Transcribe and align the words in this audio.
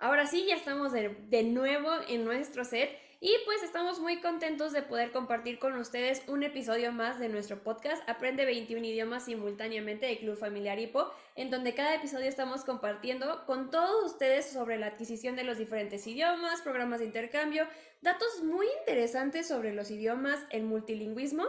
Ahora 0.00 0.26
sí, 0.26 0.46
ya 0.48 0.56
estamos 0.56 0.92
de, 0.92 1.10
de 1.28 1.42
nuevo 1.42 1.90
en 2.08 2.24
nuestro 2.24 2.64
set 2.64 2.90
y 3.20 3.34
pues 3.44 3.62
estamos 3.62 4.00
muy 4.00 4.18
contentos 4.22 4.72
de 4.72 4.80
poder 4.80 5.12
compartir 5.12 5.58
con 5.58 5.74
ustedes 5.74 6.22
un 6.26 6.42
episodio 6.42 6.90
más 6.90 7.18
de 7.18 7.28
nuestro 7.28 7.62
podcast 7.62 8.02
Aprende 8.08 8.46
21 8.46 8.82
idiomas 8.86 9.26
simultáneamente 9.26 10.06
de 10.06 10.16
Club 10.16 10.38
Familiar 10.38 10.78
Hipo, 10.78 11.12
en 11.36 11.50
donde 11.50 11.74
cada 11.74 11.96
episodio 11.96 12.30
estamos 12.30 12.64
compartiendo 12.64 13.44
con 13.44 13.70
todos 13.70 14.10
ustedes 14.10 14.46
sobre 14.46 14.78
la 14.78 14.86
adquisición 14.86 15.36
de 15.36 15.44
los 15.44 15.58
diferentes 15.58 16.06
idiomas, 16.06 16.62
programas 16.62 17.00
de 17.00 17.04
intercambio, 17.04 17.68
datos 18.00 18.42
muy 18.42 18.66
interesantes 18.78 19.48
sobre 19.48 19.74
los 19.74 19.90
idiomas, 19.90 20.40
el 20.48 20.62
multilingüismo 20.62 21.44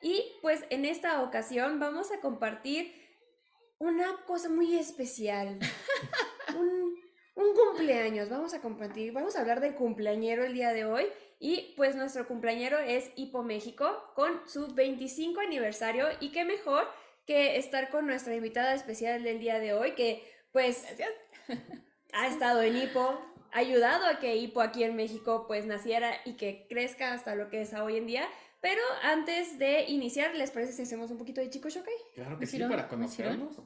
y 0.00 0.24
pues 0.42 0.62
en 0.70 0.84
esta 0.84 1.22
ocasión 1.22 1.80
vamos 1.80 2.12
a 2.12 2.20
compartir 2.20 2.94
una 3.78 4.16
cosa 4.26 4.48
muy 4.48 4.76
especial. 4.76 5.58
un 6.56 6.85
un 7.36 7.54
cumpleaños. 7.54 8.28
Vamos 8.28 8.54
a 8.54 8.60
compartir, 8.60 9.12
vamos 9.12 9.36
a 9.36 9.40
hablar 9.40 9.60
del 9.60 9.74
cumpleañero 9.74 10.44
el 10.44 10.54
día 10.54 10.72
de 10.72 10.84
hoy. 10.84 11.06
Y 11.38 11.74
pues 11.76 11.94
nuestro 11.94 12.26
cumpleañero 12.26 12.78
es 12.78 13.10
Hipo 13.14 13.42
México 13.42 14.10
con 14.14 14.40
su 14.48 14.74
25 14.74 15.40
aniversario. 15.40 16.06
Y 16.20 16.32
qué 16.32 16.44
mejor 16.44 16.88
que 17.26 17.56
estar 17.56 17.90
con 17.90 18.06
nuestra 18.06 18.34
invitada 18.34 18.74
especial 18.74 19.22
del 19.22 19.38
día 19.38 19.60
de 19.60 19.74
hoy, 19.74 19.92
que 19.94 20.24
pues 20.50 20.84
ha 22.12 22.26
estado 22.26 22.62
en 22.62 22.76
Hipo, 22.76 23.20
ha 23.52 23.58
ayudado 23.58 24.06
a 24.06 24.18
que 24.18 24.36
Hipo 24.36 24.62
aquí 24.62 24.82
en 24.84 24.96
México 24.96 25.44
pues 25.46 25.66
naciera 25.66 26.12
y 26.24 26.34
que 26.34 26.66
crezca 26.70 27.12
hasta 27.12 27.34
lo 27.34 27.50
que 27.50 27.60
es 27.60 27.74
hoy 27.74 27.98
en 27.98 28.06
día. 28.06 28.26
Pero 28.62 28.80
antes 29.02 29.58
de 29.58 29.84
iniciar, 29.84 30.34
¿les 30.34 30.50
parece 30.50 30.72
si 30.72 30.82
hacemos 30.82 31.10
un 31.10 31.18
poquito 31.18 31.42
de 31.42 31.50
Chico 31.50 31.68
Shokai? 31.68 31.94
Claro 32.14 32.38
que 32.38 32.46
sí, 32.46 32.58
para 32.60 32.88
conocernos. 32.88 33.60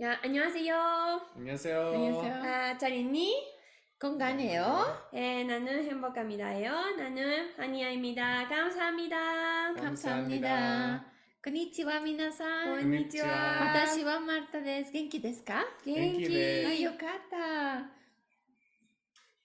야, 0.00 0.18
안녕하세요. 0.24 1.20
안녕하세요. 1.36 1.86
안녕하세요. 1.94 2.34
아, 2.42 2.78
잘 2.78 2.92
있니? 2.94 3.54
건강해요. 4.00 5.08
예, 5.14 5.44
나는 5.44 5.84
행복합니다요. 5.84 6.96
나는 6.96 7.54
한이아입니다. 7.56 8.48
감사합니다. 8.48 9.74
감사합니다. 9.74 11.04
konnichiwa, 11.44 12.00
minasan. 12.00 12.42
안녕하세요. 12.78 13.22
안녕하세요. 13.22 13.24
와타시와 13.24 14.18
마르타 14.20 14.62
데스. 14.62 14.90
겐키 14.90 15.20
데스 15.22 15.44
까? 15.44 15.64
겐키. 15.84 16.24
아, 16.24 16.28
네. 16.28 16.84
요카타. 16.84 17.90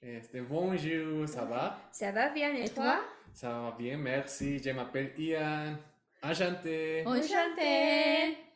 Este, 0.02 0.41
bonjour, 0.41 1.28
ça 1.28 1.45
va? 1.45 1.78
Ça 1.91 2.11
va 2.11 2.30
bien 2.34 2.56
et 2.56 2.73
toi? 2.73 3.03
Ça 3.34 3.50
va 3.50 3.75
bien, 3.78 3.97
merci. 3.97 4.58
Je 4.59 4.72
m'appelle 4.72 5.13
Ian. 5.19 5.78
Enchanté. 6.23 7.03
Enchanté. 7.06 8.48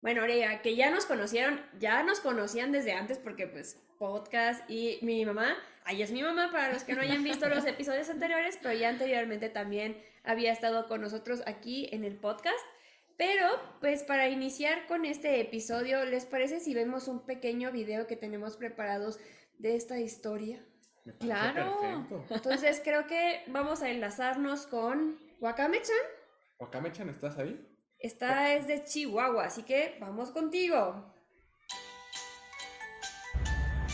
Bueno, 0.00 0.20
Aurelia, 0.20 0.62
que 0.62 0.76
ya 0.76 0.90
nos 0.90 1.06
conocieron, 1.06 1.60
ya 1.78 2.02
nos 2.04 2.20
conocían 2.20 2.70
desde 2.70 2.92
antes 2.92 3.18
porque 3.18 3.48
pues 3.48 3.82
podcast 3.98 4.68
y 4.70 4.98
mi 5.02 5.24
mamá, 5.26 5.56
ahí 5.84 6.02
es 6.02 6.12
mi 6.12 6.22
mamá 6.22 6.50
para 6.52 6.72
los 6.72 6.84
que 6.84 6.94
no 6.94 7.00
hayan 7.00 7.24
visto 7.24 7.48
los 7.48 7.64
episodios 7.66 8.08
anteriores, 8.08 8.58
pero 8.62 8.78
ya 8.78 8.90
anteriormente 8.90 9.48
también 9.48 10.00
había 10.22 10.52
estado 10.52 10.86
con 10.86 11.00
nosotros 11.00 11.42
aquí 11.46 11.88
en 11.92 12.04
el 12.04 12.16
podcast. 12.16 12.64
Pero 13.16 13.48
pues 13.80 14.04
para 14.04 14.28
iniciar 14.28 14.86
con 14.86 15.04
este 15.04 15.40
episodio, 15.40 16.04
¿les 16.04 16.24
parece 16.24 16.60
si 16.60 16.72
vemos 16.72 17.08
un 17.08 17.26
pequeño 17.26 17.72
video 17.72 18.06
que 18.06 18.14
tenemos 18.14 18.56
preparados 18.56 19.18
de 19.58 19.74
esta 19.74 19.98
historia? 19.98 20.64
Me 21.04 21.14
Claro. 21.14 21.80
Perfecto. 21.80 22.34
Entonces 22.34 22.80
creo 22.84 23.08
que 23.08 23.42
vamos 23.48 23.82
a 23.82 23.90
enlazarnos 23.90 24.68
con 24.68 25.18
Wakame-chan. 25.40 25.96
Wakame-chan, 26.60 27.08
¿estás 27.08 27.36
ahí? 27.38 27.67
Esta 28.00 28.54
es 28.54 28.68
de 28.68 28.84
Chihuahua, 28.84 29.46
así 29.46 29.64
que 29.64 29.98
vamos 30.00 30.30
contigo. 30.30 31.04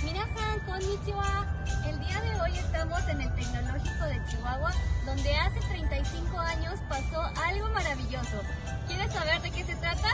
Minasan, 0.05 0.61
konnichiwa. 0.66 1.46
El 1.88 1.98
día 2.00 2.20
de 2.20 2.41
hoy 2.42 2.58
estamos 2.58 3.00
en 3.08 3.22
el 3.22 3.34
Tecnológico 3.34 4.05
de 4.05 4.20
Chihuahua, 4.28 4.72
donde 5.06 5.34
hace 5.34 5.58
35 5.70 6.38
años 6.38 6.80
pasó 6.86 7.22
algo 7.46 7.66
maravilloso. 7.70 8.42
¿Quieres 8.86 9.11
saber 9.11 9.40
de 9.40 9.51
qué 9.51 9.64
se 9.64 9.77
trata? 9.77 10.14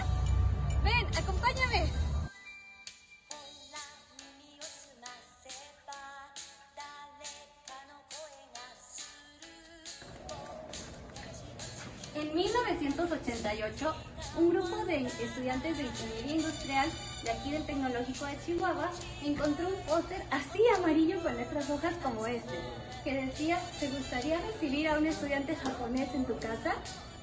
1988, 13.10 13.94
un 14.38 14.50
grupo 14.50 14.84
de 14.84 15.06
estudiantes 15.06 15.76
de 15.76 15.82
ingeniería 15.84 16.34
industrial 16.37 16.88
de 17.25 17.31
aquí 17.31 17.50
del 17.50 17.66
Tecnológico 17.66 18.25
de 18.26 18.38
Chihuahua 18.47 18.91
encontró 19.25 19.69
un 19.69 19.75
póster 19.87 20.22
así 20.31 20.62
amarillo 20.76 21.21
con 21.22 21.37
letras 21.37 21.69
rojas 21.69 21.94
como 22.03 22.26
este, 22.26 22.54
que 23.03 23.26
decía, 23.26 23.59
¿te 23.81 23.88
gustaría 23.88 24.38
recibir 24.41 24.88
a 24.88 24.98
un 24.98 25.06
estudiante 25.06 25.56
japonés 25.56 26.09
en 26.15 26.25
tu 26.25 26.38
casa? 26.38 26.75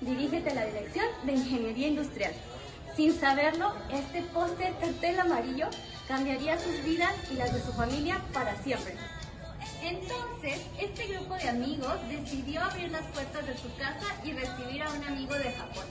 Dirígete 0.02 0.50
a 0.50 0.56
la 0.56 0.66
dirección 0.66 1.06
de 1.24 1.34
ingeniería 1.34 1.88
industrial. 1.88 2.34
Sin 2.96 3.18
saberlo, 3.18 3.74
este 3.92 4.24
póster 4.34 4.74
cartel 4.82 5.20
amarillo 5.20 5.68
cambiaría 6.08 6.60
sus 6.60 6.84
vidas 6.84 7.14
y 7.32 7.36
las 7.36 7.54
de 7.54 7.62
su 7.62 7.72
familia 7.72 8.22
para 8.34 8.62
siempre. 8.62 8.96
Entonces, 9.82 10.27
este 10.80 11.08
grupo 11.08 11.36
de 11.36 11.50
amigos 11.50 11.96
decidió 12.10 12.64
abrir 12.64 12.92
las 12.92 13.06
puertas 13.08 13.46
de 13.46 13.58
su 13.58 13.74
casa 13.76 14.06
y 14.24 14.32
recibir 14.32 14.82
a 14.84 14.92
un 14.92 15.04
amigo 15.04 15.34
de 15.34 15.52
Japón. 15.52 15.86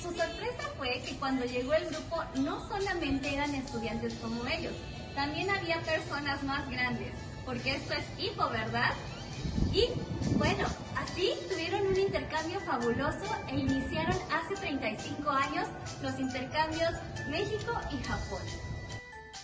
Su 0.00 0.08
sorpresa 0.08 0.68
fue 0.76 1.00
que 1.06 1.16
cuando 1.16 1.44
llegó 1.44 1.74
el 1.74 1.86
grupo 1.86 2.24
no 2.36 2.66
solamente 2.68 3.32
eran 3.32 3.54
estudiantes 3.54 4.14
como 4.14 4.44
ellos, 4.46 4.72
también 5.14 5.48
había 5.50 5.80
personas 5.82 6.42
más 6.42 6.68
grandes, 6.68 7.12
porque 7.44 7.76
esto 7.76 7.94
es 7.94 8.04
hipo, 8.18 8.48
¿verdad? 8.48 8.90
Y 9.72 9.86
bueno, 10.36 10.66
así 10.96 11.34
tuvieron 11.48 11.86
un 11.86 11.98
intercambio 11.98 12.58
fabuloso 12.60 13.36
e 13.48 13.56
iniciaron 13.56 14.16
hace 14.32 14.54
35 14.54 15.30
años 15.30 15.68
los 16.02 16.18
intercambios 16.18 16.90
México 17.28 17.72
y 17.92 18.02
Japón. 18.02 18.42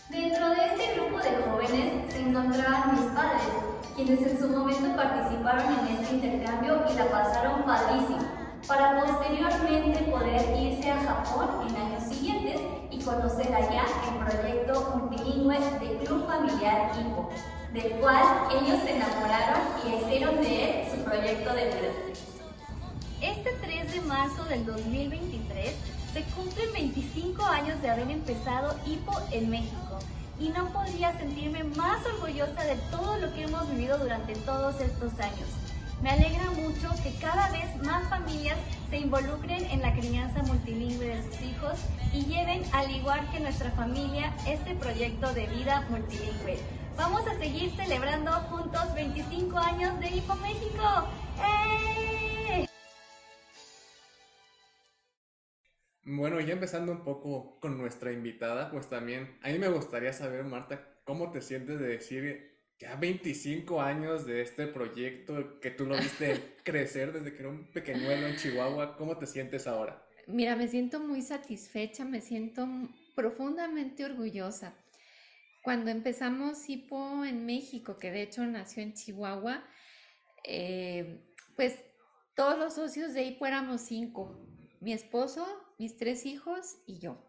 Dentro 0.08 0.50
de 0.50 0.66
este 0.66 0.94
grupo 0.94 1.18
de 1.18 1.36
jóvenes 1.42 2.12
se 2.12 2.20
encontraban 2.20 2.94
mis 2.94 3.12
padres, 3.12 3.67
quienes 3.98 4.24
en 4.24 4.38
su 4.38 4.48
momento 4.48 4.94
participaron 4.94 5.74
en 5.80 5.96
este 5.96 6.14
intercambio 6.14 6.84
y 6.88 6.94
la 6.94 7.10
pasaron 7.10 7.64
padrísimo, 7.64 8.20
para 8.68 9.02
posteriormente 9.02 10.02
poder 10.04 10.56
irse 10.56 10.92
a 10.92 11.02
Japón 11.02 11.66
en 11.68 11.74
años 11.74 12.04
siguientes 12.04 12.60
y 12.92 13.02
conocer 13.02 13.52
allá 13.52 13.86
el 14.06 14.24
proyecto 14.24 15.00
multilingüe 15.00 15.58
de 15.80 16.04
Club 16.04 16.28
Familiar 16.28 16.92
Hipo, 16.96 17.28
del 17.72 17.90
cual 17.98 18.22
ellos 18.52 18.78
se 18.84 18.96
enamoraron 18.96 19.62
y 19.84 19.96
hicieron 19.96 20.40
de 20.42 20.82
él 20.82 20.90
su 20.92 21.04
proyecto 21.04 21.52
de 21.54 21.64
vida. 21.64 21.92
Este 23.20 23.50
3 23.60 23.94
de 23.94 24.00
marzo 24.02 24.44
del 24.44 24.64
2023 24.64 25.74
se 26.12 26.22
cumplen 26.36 26.72
25 26.72 27.42
años 27.42 27.82
de 27.82 27.90
haber 27.90 28.08
empezado 28.08 28.76
HIPO 28.86 29.12
en 29.32 29.50
México 29.50 29.98
y 30.38 30.48
no 30.50 30.66
podría 30.72 31.16
sentirme 31.18 31.64
más 31.64 32.04
orgullosa 32.06 32.64
de 32.64 32.76
todo 32.90 33.16
lo 33.18 33.32
que 33.32 33.42
hemos 33.42 33.68
vivido 33.70 33.98
durante 33.98 34.34
todos 34.36 34.80
estos 34.80 35.12
años. 35.20 35.48
Me 36.02 36.10
alegra 36.10 36.50
mucho 36.52 36.90
que 37.02 37.12
cada 37.20 37.50
vez 37.50 37.74
más 37.82 38.08
familias 38.08 38.56
se 38.88 38.98
involucren 38.98 39.64
en 39.64 39.82
la 39.82 39.92
crianza 39.94 40.42
multilingüe 40.44 41.06
de 41.06 41.22
sus 41.24 41.42
hijos 41.42 41.72
y 42.12 42.24
lleven, 42.24 42.62
al 42.72 42.90
igual 42.90 43.28
que 43.32 43.40
nuestra 43.40 43.72
familia, 43.72 44.32
este 44.46 44.74
proyecto 44.76 45.32
de 45.34 45.46
vida 45.46 45.84
multilingüe. 45.90 46.58
Vamos 46.96 47.22
a 47.26 47.36
seguir 47.38 47.72
celebrando 47.76 48.30
juntos 48.50 48.94
25 48.94 49.58
años 49.58 49.98
de 49.98 50.08
HIPO 50.08 50.34
México. 50.36 51.04
¡Eh! 51.38 52.07
Bueno, 56.10 56.40
ya 56.40 56.54
empezando 56.54 56.90
un 56.90 57.04
poco 57.04 57.60
con 57.60 57.76
nuestra 57.76 58.10
invitada, 58.10 58.70
pues 58.70 58.88
también 58.88 59.36
a 59.42 59.50
mí 59.50 59.58
me 59.58 59.68
gustaría 59.68 60.10
saber, 60.14 60.42
Marta, 60.42 60.82
cómo 61.04 61.30
te 61.30 61.42
sientes 61.42 61.78
de 61.78 61.86
decir 61.86 62.62
ya 62.78 62.96
25 62.96 63.82
años 63.82 64.24
de 64.24 64.40
este 64.40 64.68
proyecto 64.68 65.60
que 65.60 65.70
tú 65.70 65.84
lo 65.84 65.98
viste 65.98 66.56
crecer 66.64 67.12
desde 67.12 67.34
que 67.34 67.40
era 67.40 67.50
un 67.50 67.70
pequeñuelo 67.70 68.26
en 68.26 68.36
Chihuahua, 68.36 68.96
¿cómo 68.96 69.18
te 69.18 69.26
sientes 69.26 69.66
ahora? 69.66 70.02
Mira, 70.26 70.56
me 70.56 70.66
siento 70.66 70.98
muy 70.98 71.20
satisfecha, 71.20 72.06
me 72.06 72.22
siento 72.22 72.66
profundamente 73.14 74.06
orgullosa. 74.06 74.72
Cuando 75.62 75.90
empezamos 75.90 76.66
HIPO 76.66 77.26
en 77.26 77.44
México, 77.44 77.98
que 77.98 78.10
de 78.10 78.22
hecho 78.22 78.46
nació 78.46 78.82
en 78.82 78.94
Chihuahua, 78.94 79.62
eh, 80.44 81.20
pues 81.54 81.84
todos 82.34 82.58
los 82.58 82.72
socios 82.72 83.12
de 83.12 83.24
HIPO 83.24 83.44
éramos 83.44 83.82
cinco, 83.82 84.40
mi 84.80 84.94
esposo, 84.94 85.67
mis 85.78 85.96
tres 85.96 86.26
hijos 86.26 86.78
y 86.86 86.98
yo. 86.98 87.24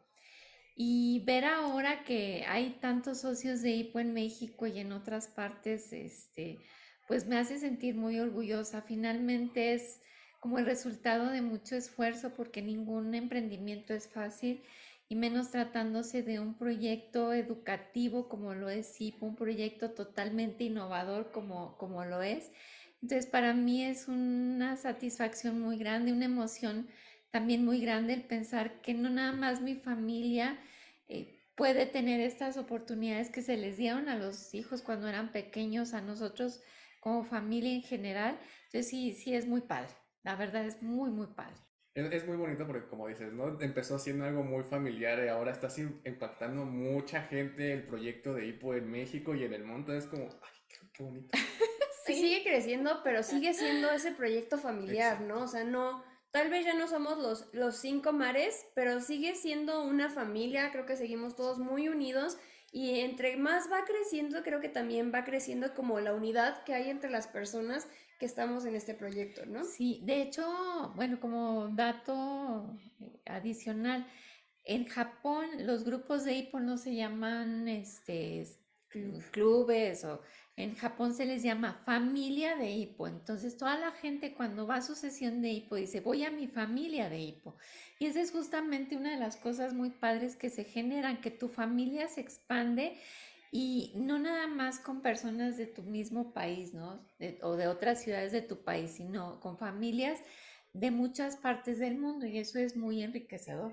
Y 0.76 1.24
ver 1.26 1.46
ahora 1.46 2.04
que 2.04 2.46
hay 2.48 2.78
tantos 2.82 3.22
socios 3.22 3.62
de 3.62 3.72
HIPO 3.72 4.00
en 4.00 4.14
México 4.14 4.66
y 4.66 4.80
en 4.80 4.92
otras 4.92 5.28
partes, 5.28 5.92
este, 5.92 6.60
pues 7.08 7.28
me 7.28 7.38
hace 7.38 7.60
sentir 7.60 7.96
muy 7.96 8.20
orgullosa. 8.20 8.82
Finalmente 8.82 9.74
es 9.74 10.02
como 10.40 10.58
el 10.58 10.66
resultado 10.66 11.30
de 11.32 11.42
mucho 11.42 11.76
esfuerzo 11.76 12.34
porque 12.34 12.62
ningún 12.62 13.14
emprendimiento 13.14 13.94
es 13.94 14.08
fácil 14.08 14.64
y 15.10 15.16
menos 15.16 15.52
tratándose 15.52 16.22
de 16.22 16.40
un 16.40 16.54
proyecto 16.54 17.34
educativo 17.34 18.30
como 18.30 18.54
lo 18.54 18.70
es 18.70 18.94
SIP, 18.94 19.22
un 19.24 19.36
proyecto 19.36 19.92
totalmente 19.92 20.64
innovador 20.64 21.32
como, 21.32 21.76
como 21.78 22.06
lo 22.06 22.22
es. 22.22 22.52
Entonces, 23.02 23.26
para 23.26 23.54
mí 23.54 23.84
es 23.84 24.08
una 24.08 24.78
satisfacción 24.78 25.60
muy 25.60 25.78
grande, 25.78 26.14
una 26.14 26.26
emoción 26.26 26.88
también 27.32 27.64
muy 27.64 27.80
grande 27.82 28.14
el 28.14 28.24
pensar 28.24 28.82
que 28.82 28.94
no 28.94 29.10
nada 29.10 29.32
más 29.32 29.62
mi 29.62 29.76
familia 29.76 30.60
eh, 31.08 31.40
puede 31.56 31.86
tener 31.86 32.22
estas 32.22 32.58
oportunidades 32.58 33.30
que 33.30 33.42
se 33.42 33.58
les 33.58 33.78
dieron 33.78 34.10
a 34.10 34.18
los 34.18 34.54
hijos 34.54 34.82
cuando 34.82 35.08
eran 35.08 35.32
pequeños, 35.32 35.94
a 35.94 36.02
nosotros 36.02 36.62
como 37.00 37.24
familia 37.24 37.74
en 37.74 37.82
general. 37.82 38.40
Entonces, 38.66 38.90
sí, 38.90 39.14
sí 39.14 39.36
es 39.36 39.46
muy 39.46 39.62
padre. 39.62 39.90
La 40.24 40.36
verdad 40.36 40.66
es 40.66 40.82
muy, 40.82 41.10
muy 41.12 41.28
padre. 41.28 41.56
Es, 41.96 42.26
muy 42.26 42.38
bonito 42.38 42.66
porque, 42.66 42.88
como 42.88 43.08
dices, 43.08 43.34
¿no? 43.34 43.60
Empezó 43.60 44.00
siendo 44.00 44.24
algo 44.24 44.44
muy 44.44 44.64
familiar 44.64 45.22
y 45.24 45.28
ahora 45.28 45.52
está 45.52 45.68
impactando 46.06 46.64
mucha 46.64 47.24
gente 47.24 47.74
el 47.74 47.84
proyecto 47.84 48.34
de 48.34 48.48
Hipo 48.48 48.74
en 48.74 48.90
México 48.90 49.36
y 49.36 49.44
en 49.44 49.54
el 49.54 49.66
mundo. 49.66 49.94
Es 49.94 50.06
como, 50.06 50.24
ay, 50.24 50.78
qué, 50.94 51.04
bonito. 51.04 51.30
sí. 52.06 52.14
Sigue 52.14 52.44
creciendo, 52.44 53.02
pero 53.04 53.22
sigue 53.22 53.54
siendo 53.54 53.92
ese 53.92 54.12
proyecto 54.12 54.58
familiar, 54.58 55.22
¿no? 55.22 55.42
O 55.42 55.48
sea, 55.48 55.66
no, 55.66 56.04
tal 56.32 56.50
vez 56.50 56.66
ya 56.66 56.74
no 56.74 56.88
somos 56.88 57.18
los, 57.18 57.48
los 57.54 57.78
cinco 57.78 58.14
mares, 58.14 58.66
pero 58.76 59.00
sigue 59.02 59.36
siendo 59.36 59.84
una 59.84 60.10
familia. 60.10 60.72
Creo 60.72 60.86
que 60.86 60.96
seguimos 60.96 61.36
todos 61.36 61.60
muy 61.60 61.88
unidos. 61.90 62.38
Y 62.72 63.00
entre 63.00 63.36
más 63.38 63.72
va 63.72 63.84
creciendo, 63.84 64.44
creo 64.44 64.62
que 64.62 64.70
también 64.70 65.12
va 65.14 65.24
creciendo 65.24 65.74
como 65.74 66.00
la 66.00 66.14
unidad 66.14 66.64
que 66.64 66.76
hay 66.76 66.90
entre 66.90 67.10
las 67.10 67.28
personas 67.28 67.88
que 68.20 68.26
estamos 68.26 68.66
en 68.66 68.76
este 68.76 68.94
proyecto, 68.94 69.46
¿no? 69.46 69.64
Sí, 69.64 70.02
de 70.04 70.22
hecho, 70.22 70.94
bueno, 70.96 71.20
como 71.20 71.70
dato 71.70 72.78
adicional, 73.26 74.06
en 74.66 74.86
Japón 74.86 75.48
los 75.66 75.84
grupos 75.84 76.26
de 76.26 76.34
hipo 76.34 76.60
no 76.60 76.78
se 76.78 76.94
llaman 76.94 77.68
este, 77.68 78.46
clubes 79.32 80.04
o 80.04 80.22
en 80.60 80.76
Japón 80.76 81.14
se 81.14 81.26
les 81.26 81.42
llama 81.42 81.82
familia 81.86 82.58
de 82.58 82.70
hipo. 82.70 83.08
Entonces 83.08 83.56
toda 83.56 83.80
la 83.80 83.92
gente 83.92 84.34
cuando 84.34 84.68
va 84.68 84.76
a 84.76 84.82
su 84.82 84.94
sesión 84.94 85.42
de 85.42 85.50
hipo 85.52 85.76
dice 85.76 86.02
voy 86.02 86.26
a 86.26 86.32
mi 86.32 86.48
familia 86.48 87.10
de 87.10 87.20
hipo. 87.20 87.56
Y 87.98 88.08
esa 88.08 88.20
es 88.20 88.32
justamente 88.32 88.98
una 88.98 89.12
de 89.12 89.20
las 89.20 89.38
cosas 89.38 89.74
muy 89.74 89.90
padres 89.90 90.36
que 90.36 90.50
se 90.50 90.66
generan, 90.66 91.22
que 91.22 91.32
tu 91.32 91.48
familia 91.48 92.10
se 92.10 92.20
expande 92.20 92.98
y 93.52 93.94
no 93.96 94.20
nada 94.20 94.48
más 94.48 94.80
con 94.80 95.02
personas 95.02 95.56
de 95.56 95.66
tu 95.66 95.82
mismo 95.82 96.34
país, 96.34 96.74
¿no? 96.74 97.08
o 97.42 97.56
de 97.56 97.68
otras 97.68 98.04
ciudades 98.04 98.34
de 98.34 98.42
tu 98.42 98.62
país, 98.62 98.92
sino 98.92 99.40
con 99.40 99.58
familias 99.58 100.20
de 100.74 100.92
muchas 100.92 101.38
partes 101.38 101.80
del 101.80 101.98
mundo 101.98 102.26
y 102.26 102.38
eso 102.38 102.60
es 102.60 102.76
muy 102.76 103.02
enriquecedor. 103.02 103.72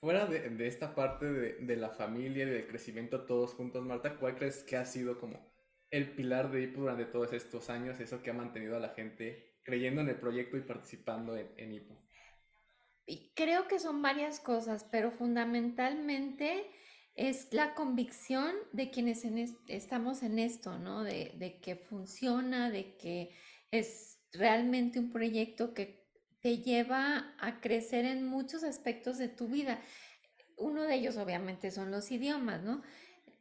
Fuera 0.00 0.26
de, 0.26 0.66
esta 0.66 0.94
parte 0.94 1.26
de, 1.26 1.76
la 1.76 1.88
familia 1.88 2.44
y 2.44 2.50
del 2.50 2.66
crecimiento 2.68 3.24
todos 3.24 3.54
juntos, 3.54 3.84
Marta, 3.84 4.16
¿cuál 4.16 4.36
crees 4.36 4.62
que 4.62 4.76
ha 4.76 4.84
sido 4.84 5.18
como 5.18 5.48
el 5.90 6.14
pilar 6.14 6.50
de 6.50 6.62
IPO 6.62 6.80
durante 6.80 7.06
todos 7.06 7.32
estos 7.32 7.70
años, 7.70 8.00
eso 8.00 8.22
que 8.22 8.30
ha 8.30 8.34
mantenido 8.34 8.76
a 8.76 8.80
la 8.80 8.90
gente 8.90 9.58
creyendo 9.62 10.00
en 10.00 10.08
el 10.08 10.16
proyecto 10.16 10.56
y 10.56 10.62
participando 10.62 11.36
en, 11.36 11.48
en 11.56 11.72
IPO? 11.72 11.96
Y 13.06 13.32
creo 13.34 13.68
que 13.68 13.78
son 13.78 14.02
varias 14.02 14.38
cosas, 14.40 14.84
pero 14.90 15.10
fundamentalmente 15.10 16.70
es 17.18 17.52
la 17.52 17.74
convicción 17.74 18.54
de 18.72 18.90
quienes 18.90 19.26
estamos 19.66 20.22
en 20.22 20.38
esto, 20.38 20.78
¿no? 20.78 21.02
De, 21.02 21.58
que 21.60 21.74
funciona, 21.74 22.70
de 22.70 22.96
que 22.96 23.34
es 23.72 24.20
realmente 24.32 25.00
un 25.00 25.10
proyecto 25.10 25.74
que 25.74 26.06
te 26.40 26.58
lleva 26.58 27.34
a 27.40 27.60
crecer 27.60 28.04
en 28.04 28.24
muchos 28.24 28.62
aspectos 28.62 29.18
de 29.18 29.28
tu 29.28 29.48
vida. 29.48 29.80
Uno 30.56 30.84
de 30.84 30.94
ellos 30.94 31.16
obviamente 31.16 31.72
son 31.72 31.90
los 31.90 32.08
idiomas, 32.12 32.62
¿no? 32.62 32.82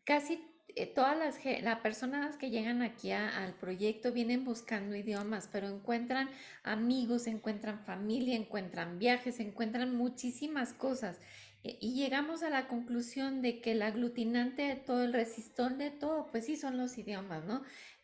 Casi 0.05 0.43
eh, 0.77 0.85
todas 0.85 1.17
las, 1.17 1.79
personas 1.79 2.37
que 2.37 2.51
llegan 2.51 2.83
aquí 2.83 3.11
al 3.11 3.55
proyecto 3.55 4.11
vienen 4.11 4.45
buscando 4.45 4.95
idiomas, 4.95 5.49
pero 5.51 5.67
encuentran 5.67 6.29
amigos, 6.63 7.25
encuentran 7.25 7.83
familia, 7.83 8.35
encuentran 8.35 8.99
viajes, 8.99 9.39
encuentran 9.39 9.95
muchísimas 9.95 10.73
cosas. 10.73 11.17
Eh, 11.63 11.79
y 11.81 11.95
llegamos 11.95 12.43
a 12.43 12.51
la 12.51 12.67
conclusión 12.67 13.41
de 13.41 13.59
que 13.59 13.71
el 13.71 13.81
aglutinante 13.81 14.61
de 14.61 14.75
todo, 14.75 15.03
el 15.03 15.13
resistor 15.13 15.77
de 15.77 15.89
todo, 15.89 16.27
pues 16.31 16.45
sí 16.45 16.55
son 16.55 16.77
los 16.77 16.95
idiomas, 16.99 17.43
¿no? 17.45 17.63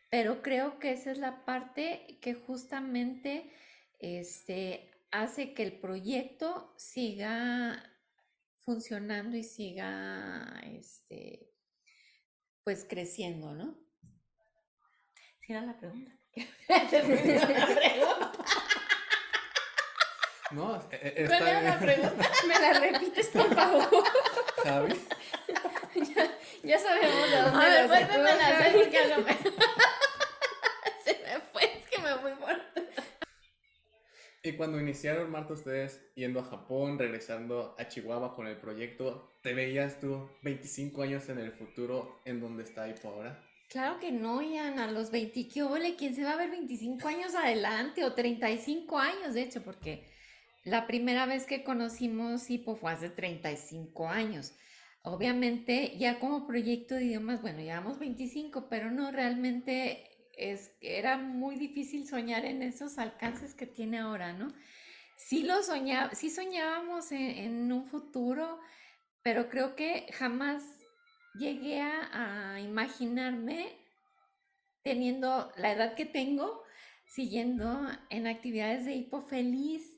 Pero 0.09 0.41
creo 0.41 0.79
que 0.79 0.93
esa 0.93 1.11
es 1.11 1.19
la 1.19 1.45
parte 1.45 2.17
que 2.21 2.33
justamente 2.33 3.51
este, 3.99 4.89
hace 5.11 5.53
que 5.53 5.61
el 5.61 5.73
proyecto 5.73 6.73
siga 6.75 7.83
funcionando 8.65 9.37
y 9.37 9.43
siga 9.43 10.59
este, 10.65 11.52
pues 12.63 12.85
creciendo, 12.89 13.53
¿no? 13.53 13.75
Si 15.41 15.51
era 15.51 15.61
la 15.61 15.77
pregunta. 15.77 16.11
la 16.67 17.67
pregunta. 17.67 18.31
No, 20.51 20.75
e, 20.91 21.13
e, 21.23 21.25
¿Cuál 21.25 21.47
era 21.47 21.61
la 21.63 21.79
pregunta? 21.79 22.31
¿Me 22.47 22.59
la 22.59 22.73
repites, 22.73 23.27
por 23.29 23.55
favor? 23.55 23.89
Javi. 24.63 25.01
ya, 25.95 26.31
ya 26.63 26.79
sabemos 26.79 27.31
de 27.31 27.41
dónde 27.41 27.65
A 27.65 27.69
ver, 27.69 27.87
vuélveme 27.87 28.29
a 28.29 28.47
hacer 28.47 28.73
porque 28.73 28.97
algo 28.99 29.21
me... 29.23 29.33
Se 31.03 31.19
me 31.23 31.39
fue, 31.51 31.77
es 31.79 31.89
que 31.89 31.97
me 31.99 32.15
fui 32.17 32.31
por... 32.33 32.61
Y 34.45 34.57
cuando 34.57 34.77
iniciaron, 34.77 35.31
Marta, 35.31 35.53
ustedes 35.53 36.01
yendo 36.15 36.41
a 36.41 36.43
Japón, 36.43 36.99
regresando 36.99 37.75
a 37.79 37.87
Chihuahua 37.87 38.35
con 38.35 38.45
el 38.45 38.57
proyecto, 38.57 39.37
¿te 39.41 39.53
veías 39.53 40.01
tú 40.01 40.29
25 40.41 41.01
años 41.01 41.29
en 41.29 41.39
el 41.39 41.53
futuro 41.53 42.19
en 42.25 42.41
donde 42.41 42.63
está 42.63 42.89
Ipo 42.89 43.07
ahora? 43.07 43.41
Claro 43.69 44.01
que 44.01 44.11
no, 44.11 44.41
Ian, 44.41 44.79
a 44.79 44.91
los 44.91 45.11
20, 45.11 45.47
¿qué 45.47 45.95
¿Quién 45.97 46.13
se 46.13 46.25
va 46.25 46.33
a 46.33 46.35
ver 46.35 46.51
25 46.51 47.07
años 47.07 47.35
adelante 47.35 48.03
o 48.03 48.13
35 48.13 48.99
años, 48.99 49.33
de 49.33 49.43
hecho? 49.43 49.63
Porque 49.63 50.03
la 50.65 50.87
primera 50.87 51.25
vez 51.25 51.45
que 51.45 51.63
conocimos 51.63 52.49
Hipo 52.49 52.75
fue 52.75 52.91
hace 52.91 53.09
35 53.09 54.09
años. 54.09 54.55
Obviamente, 55.03 55.97
ya 55.97 56.19
como 56.19 56.45
proyecto 56.45 56.95
de 56.95 57.05
idiomas, 57.05 57.41
bueno, 57.41 57.59
llevamos 57.59 57.97
25, 57.97 58.67
pero 58.69 58.91
no 58.91 59.09
realmente 59.09 60.12
es, 60.37 60.75
era 60.81 61.17
muy 61.17 61.55
difícil 61.55 62.07
soñar 62.07 62.45
en 62.45 62.61
esos 62.61 62.97
alcances 62.97 63.53
que 63.53 63.65
tiene 63.65 63.99
ahora, 63.99 64.33
¿no? 64.33 64.53
Sí 65.17 65.43
lo 65.43 65.61
soñaba, 65.63 66.13
sí 66.15 66.29
soñábamos 66.29 67.11
en, 67.11 67.71
un 67.71 67.85
futuro, 67.85 68.59
pero 69.21 69.49
creo 69.49 69.75
que 69.75 70.07
jamás 70.13 70.63
llegué 71.35 71.81
a, 71.81 72.55
a 72.55 72.59
imaginarme 72.59 73.77
teniendo 74.83 75.51
la 75.55 75.71
edad 75.71 75.95
que 75.95 76.05
tengo, 76.05 76.63
siguiendo 77.05 77.87
en 78.09 78.27
actividades 78.27 78.85
de 78.85 78.95
hipo 78.95 79.21
feliz, 79.21 79.97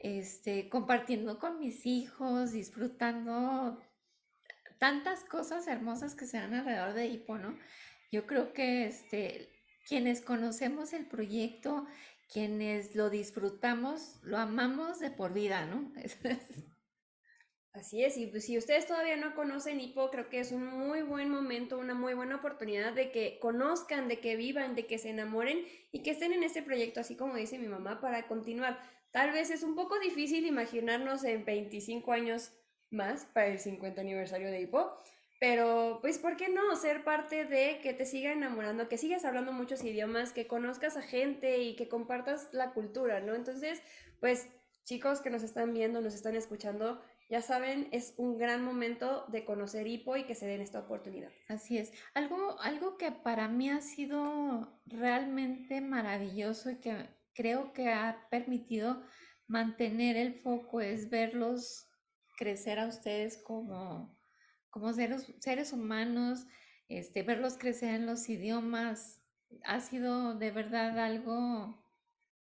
este, 0.00 0.68
compartiendo 0.68 1.38
con 1.38 1.58
mis 1.58 1.86
hijos, 1.86 2.52
disfrutando 2.52 3.80
tantas 4.78 5.24
cosas 5.24 5.66
hermosas 5.66 6.14
que 6.14 6.26
se 6.26 6.38
dan 6.38 6.54
alrededor 6.54 6.94
de 6.94 7.06
Hipo, 7.06 7.38
¿no? 7.38 7.58
Yo 8.12 8.26
creo 8.26 8.52
que 8.52 8.86
este, 8.86 9.50
quienes 9.86 10.20
conocemos 10.20 10.92
el 10.92 11.06
proyecto, 11.06 11.86
quienes 12.32 12.96
lo 12.96 13.08
disfrutamos, 13.08 14.18
lo 14.22 14.36
amamos 14.36 14.98
de 14.98 15.10
por 15.10 15.32
vida, 15.32 15.64
¿no? 15.66 15.92
Así 17.72 18.02
es, 18.02 18.16
y 18.16 18.26
pues 18.26 18.46
si 18.46 18.56
ustedes 18.56 18.86
todavía 18.86 19.18
no 19.18 19.34
conocen 19.34 19.80
Hipo, 19.80 20.10
creo 20.10 20.30
que 20.30 20.40
es 20.40 20.50
un 20.50 20.64
muy 20.64 21.02
buen 21.02 21.28
momento, 21.28 21.78
una 21.78 21.92
muy 21.92 22.14
buena 22.14 22.36
oportunidad 22.36 22.94
de 22.94 23.10
que 23.12 23.38
conozcan, 23.38 24.08
de 24.08 24.18
que 24.18 24.34
vivan, 24.34 24.74
de 24.74 24.86
que 24.86 24.96
se 24.96 25.10
enamoren 25.10 25.62
y 25.92 26.02
que 26.02 26.12
estén 26.12 26.32
en 26.32 26.42
este 26.42 26.62
proyecto, 26.62 27.00
así 27.00 27.16
como 27.16 27.36
dice 27.36 27.58
mi 27.58 27.68
mamá, 27.68 28.00
para 28.00 28.26
continuar. 28.28 28.80
Tal 29.10 29.30
vez 29.30 29.50
es 29.50 29.62
un 29.62 29.74
poco 29.74 29.98
difícil 29.98 30.46
imaginarnos 30.46 31.22
en 31.24 31.44
25 31.44 32.12
años 32.12 32.50
más 32.90 33.26
para 33.26 33.48
el 33.48 33.58
50 33.58 34.00
aniversario 34.00 34.50
de 34.50 34.62
Hipo, 34.62 34.98
pero 35.38 35.98
pues 36.00 36.18
¿por 36.18 36.36
qué 36.36 36.48
no 36.48 36.74
ser 36.76 37.04
parte 37.04 37.44
de 37.44 37.80
que 37.82 37.92
te 37.92 38.06
siga 38.06 38.32
enamorando, 38.32 38.88
que 38.88 38.98
sigas 38.98 39.24
hablando 39.24 39.52
muchos 39.52 39.84
idiomas, 39.84 40.32
que 40.32 40.46
conozcas 40.46 40.96
a 40.96 41.02
gente 41.02 41.58
y 41.58 41.76
que 41.76 41.88
compartas 41.88 42.48
la 42.52 42.72
cultura, 42.72 43.20
¿no? 43.20 43.34
Entonces, 43.34 43.82
pues 44.20 44.48
chicos 44.84 45.20
que 45.20 45.30
nos 45.30 45.42
están 45.42 45.74
viendo, 45.74 46.00
nos 46.00 46.14
están 46.14 46.36
escuchando, 46.36 47.02
ya 47.28 47.42
saben, 47.42 47.88
es 47.90 48.14
un 48.18 48.38
gran 48.38 48.64
momento 48.64 49.26
de 49.28 49.44
conocer 49.44 49.86
Hipo 49.86 50.16
y 50.16 50.24
que 50.24 50.36
se 50.36 50.46
den 50.46 50.60
esta 50.60 50.78
oportunidad. 50.78 51.32
Así 51.48 51.76
es. 51.76 51.92
Algo, 52.14 52.58
algo 52.60 52.96
que 52.96 53.10
para 53.10 53.48
mí 53.48 53.68
ha 53.68 53.80
sido 53.80 54.80
realmente 54.86 55.80
maravilloso 55.80 56.70
y 56.70 56.76
que 56.76 57.08
creo 57.34 57.72
que 57.72 57.88
ha 57.88 58.28
permitido 58.30 59.02
mantener 59.48 60.16
el 60.16 60.34
foco 60.34 60.80
es 60.80 61.10
verlos 61.10 61.88
crecer 62.36 62.78
a 62.78 62.86
ustedes 62.86 63.42
como, 63.42 64.16
como 64.76 64.92
seres, 64.92 65.72
humanos, 65.72 66.46
este, 66.90 67.22
verlos 67.22 67.56
crecer 67.56 67.94
en 67.94 68.04
los 68.04 68.28
idiomas. 68.28 69.22
Ha 69.64 69.80
sido 69.80 70.34
de 70.34 70.50
verdad 70.50 70.98
algo 70.98 71.82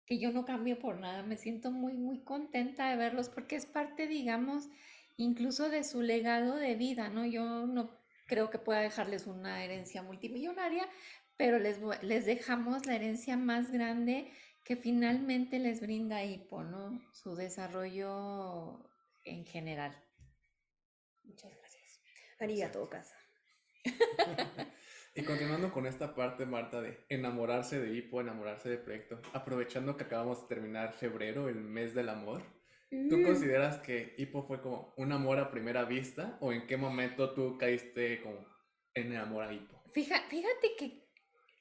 que 0.07 0.17
yo 0.17 0.31
no 0.31 0.43
cambio 0.43 0.79
por 0.79 0.99
nada. 0.99 1.21
Me 1.21 1.37
siento 1.37 1.69
muy, 1.69 1.93
muy 1.93 2.23
contenta 2.23 2.89
de 2.89 2.97
verlos 2.97 3.29
porque 3.29 3.55
es 3.55 3.67
parte, 3.67 4.07
digamos, 4.07 4.67
incluso 5.15 5.69
de 5.69 5.83
su 5.83 6.01
legado 6.01 6.55
de 6.55 6.73
vida, 6.73 7.09
¿no? 7.09 7.23
Yo 7.23 7.67
no 7.67 7.91
creo 8.25 8.49
que 8.49 8.57
pueda 8.57 8.79
dejarles 8.79 9.27
una 9.27 9.63
herencia 9.63 10.01
multimillonaria, 10.01 10.89
pero 11.37 11.59
les, 11.59 11.79
les 12.01 12.25
dejamos 12.25 12.87
la 12.87 12.95
herencia 12.95 13.37
más 13.37 13.69
grande 13.69 14.31
que 14.63 14.75
finalmente 14.75 15.59
les 15.59 15.81
brinda 15.81 16.23
HIPO, 16.23 16.63
¿no? 16.63 16.99
Su 17.13 17.35
desarrollo 17.35 18.89
en 19.23 19.45
general. 19.45 19.95
Muchas 21.23 21.51
gracias. 21.51 21.62
Arigato, 22.43 22.89
casa. 22.89 23.15
y 25.15 25.23
continuando 25.23 25.71
con 25.71 25.85
esta 25.85 26.15
parte, 26.15 26.45
Marta, 26.45 26.81
de 26.81 27.05
enamorarse 27.09 27.79
de 27.79 27.93
HIPO, 27.93 28.21
enamorarse 28.21 28.69
de 28.69 28.77
proyecto, 28.77 29.21
aprovechando 29.33 29.97
que 29.97 30.03
acabamos 30.03 30.41
de 30.41 30.47
terminar 30.47 30.93
febrero, 30.93 31.49
el 31.49 31.55
mes 31.55 31.93
del 31.93 32.09
amor, 32.09 32.41
¿tú 32.89 33.17
mm. 33.17 33.23
consideras 33.23 33.77
que 33.79 34.15
HIPO 34.17 34.43
fue 34.43 34.61
como 34.61 34.93
un 34.97 35.11
amor 35.11 35.39
a 35.39 35.51
primera 35.51 35.85
vista 35.85 36.37
o 36.41 36.53
en 36.53 36.67
qué 36.67 36.77
momento 36.77 37.33
tú 37.33 37.57
caíste 37.57 38.21
como 38.21 38.45
en 38.93 39.15
amor 39.15 39.43
a 39.43 39.53
HIPO? 39.53 39.83
Fíjate 39.93 40.75
que 40.77 41.03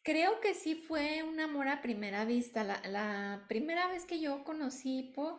creo 0.02 0.40
que 0.40 0.54
sí 0.54 0.74
fue 0.74 1.22
un 1.22 1.38
amor 1.40 1.68
a 1.68 1.82
primera 1.82 2.24
vista. 2.24 2.64
La, 2.64 2.80
la 2.88 3.44
primera 3.48 3.88
vez 3.88 4.04
que 4.04 4.20
yo 4.20 4.44
conocí 4.44 4.98
HIPO 4.98 5.38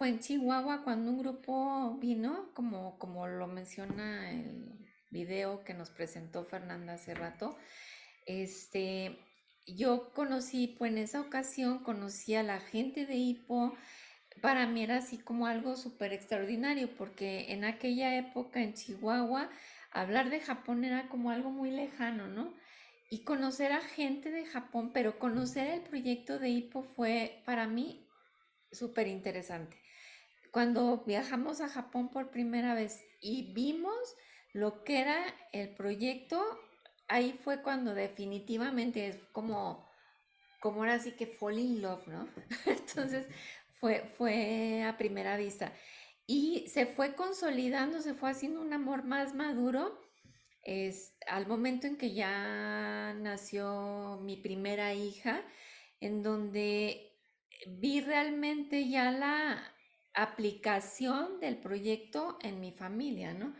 fue 0.00 0.08
en 0.08 0.20
Chihuahua 0.20 0.82
cuando 0.82 1.10
un 1.10 1.18
grupo 1.18 1.98
vino, 2.00 2.48
como, 2.54 2.98
como 2.98 3.26
lo 3.28 3.46
menciona 3.46 4.30
el 4.30 4.88
video 5.10 5.62
que 5.62 5.74
nos 5.74 5.90
presentó 5.90 6.46
Fernanda 6.46 6.94
hace 6.94 7.14
rato. 7.14 7.58
Este, 8.24 9.18
yo 9.66 10.10
conocí, 10.14 10.68
pues 10.78 10.90
en 10.92 10.96
esa 10.96 11.20
ocasión 11.20 11.80
conocí 11.80 12.34
a 12.34 12.42
la 12.42 12.60
gente 12.60 13.04
de 13.04 13.16
Hipo. 13.16 13.76
Para 14.40 14.66
mí 14.66 14.82
era 14.82 14.96
así 14.96 15.18
como 15.18 15.46
algo 15.46 15.76
súper 15.76 16.14
extraordinario, 16.14 16.88
porque 16.96 17.52
en 17.52 17.64
aquella 17.64 18.16
época 18.16 18.62
en 18.62 18.72
Chihuahua, 18.72 19.50
hablar 19.90 20.30
de 20.30 20.40
Japón 20.40 20.82
era 20.82 21.10
como 21.10 21.30
algo 21.30 21.50
muy 21.50 21.72
lejano, 21.72 22.26
¿no? 22.26 22.54
Y 23.10 23.22
conocer 23.24 23.72
a 23.72 23.82
gente 23.82 24.30
de 24.30 24.46
Japón, 24.46 24.92
pero 24.94 25.18
conocer 25.18 25.66
el 25.66 25.82
proyecto 25.82 26.38
de 26.38 26.48
Hipo 26.48 26.84
fue 26.84 27.42
para 27.44 27.66
mí 27.66 28.06
súper 28.72 29.06
interesante 29.06 29.76
cuando 30.50 31.04
viajamos 31.06 31.60
a 31.60 31.68
Japón 31.68 32.10
por 32.10 32.30
primera 32.30 32.74
vez 32.74 33.04
y 33.20 33.52
vimos 33.52 34.16
lo 34.52 34.82
que 34.84 35.00
era 35.00 35.24
el 35.52 35.74
proyecto, 35.74 36.42
ahí 37.08 37.38
fue 37.44 37.62
cuando 37.62 37.94
definitivamente 37.94 39.08
es 39.08 39.18
como, 39.32 39.88
como 40.60 40.80
ahora 40.80 40.98
sí 40.98 41.12
que 41.12 41.26
fall 41.26 41.58
in 41.58 41.82
love, 41.82 42.06
¿no? 42.08 42.28
Entonces 42.66 43.28
fue, 43.80 44.04
fue 44.16 44.82
a 44.84 44.96
primera 44.96 45.36
vista. 45.36 45.72
Y 46.26 46.68
se 46.68 46.86
fue 46.86 47.14
consolidando, 47.14 48.00
se 48.00 48.14
fue 48.14 48.30
haciendo 48.30 48.60
un 48.60 48.72
amor 48.72 49.04
más 49.04 49.34
maduro. 49.34 50.00
Es, 50.62 51.16
al 51.26 51.46
momento 51.46 51.86
en 51.86 51.96
que 51.96 52.12
ya 52.12 53.14
nació 53.18 54.20
mi 54.22 54.36
primera 54.36 54.94
hija, 54.94 55.42
en 56.00 56.22
donde 56.22 57.10
vi 57.66 58.00
realmente 58.00 58.88
ya 58.88 59.10
la, 59.10 59.74
aplicación 60.14 61.40
del 61.40 61.58
proyecto 61.58 62.38
en 62.42 62.60
mi 62.60 62.72
familia, 62.72 63.34
¿no? 63.34 63.54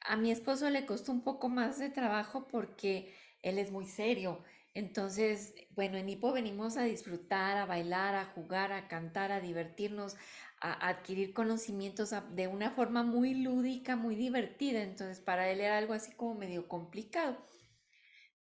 A 0.00 0.16
mi 0.16 0.30
esposo 0.30 0.70
le 0.70 0.86
costó 0.86 1.12
un 1.12 1.22
poco 1.22 1.48
más 1.48 1.78
de 1.78 1.90
trabajo 1.90 2.46
porque 2.48 3.14
él 3.42 3.58
es 3.58 3.70
muy 3.72 3.86
serio. 3.86 4.44
Entonces, 4.74 5.54
bueno, 5.70 5.96
en 5.96 6.08
Hipo 6.08 6.32
venimos 6.32 6.76
a 6.76 6.84
disfrutar, 6.84 7.56
a 7.56 7.66
bailar, 7.66 8.14
a 8.14 8.26
jugar, 8.26 8.72
a 8.72 8.88
cantar, 8.88 9.32
a 9.32 9.40
divertirnos, 9.40 10.16
a 10.60 10.88
adquirir 10.88 11.32
conocimientos 11.34 12.14
de 12.34 12.46
una 12.46 12.70
forma 12.70 13.02
muy 13.02 13.34
lúdica, 13.34 13.96
muy 13.96 14.16
divertida. 14.16 14.82
Entonces, 14.82 15.20
para 15.20 15.50
él 15.50 15.60
era 15.60 15.78
algo 15.78 15.94
así 15.94 16.12
como 16.12 16.34
medio 16.34 16.68
complicado. 16.68 17.38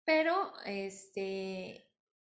Pero, 0.05 0.53
este, 0.67 1.91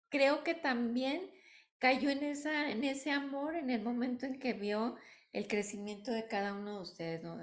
creo 0.09 0.45
que 0.45 0.55
también 0.55 1.31
cayó 1.79 2.11
en, 2.11 2.25
esa, 2.25 2.71
en 2.71 2.85
ese 2.85 3.11
amor 3.11 3.57
en 3.57 3.71
el 3.71 3.83
momento 3.83 4.27
en 4.27 4.39
que 4.39 4.53
vio 4.53 4.97
el 5.33 5.47
crecimiento 5.47 6.13
de 6.13 6.27
cada 6.27 6.55
uno 6.55 6.77
de 6.77 6.83
ustedes, 6.83 7.23
¿no? 7.23 7.39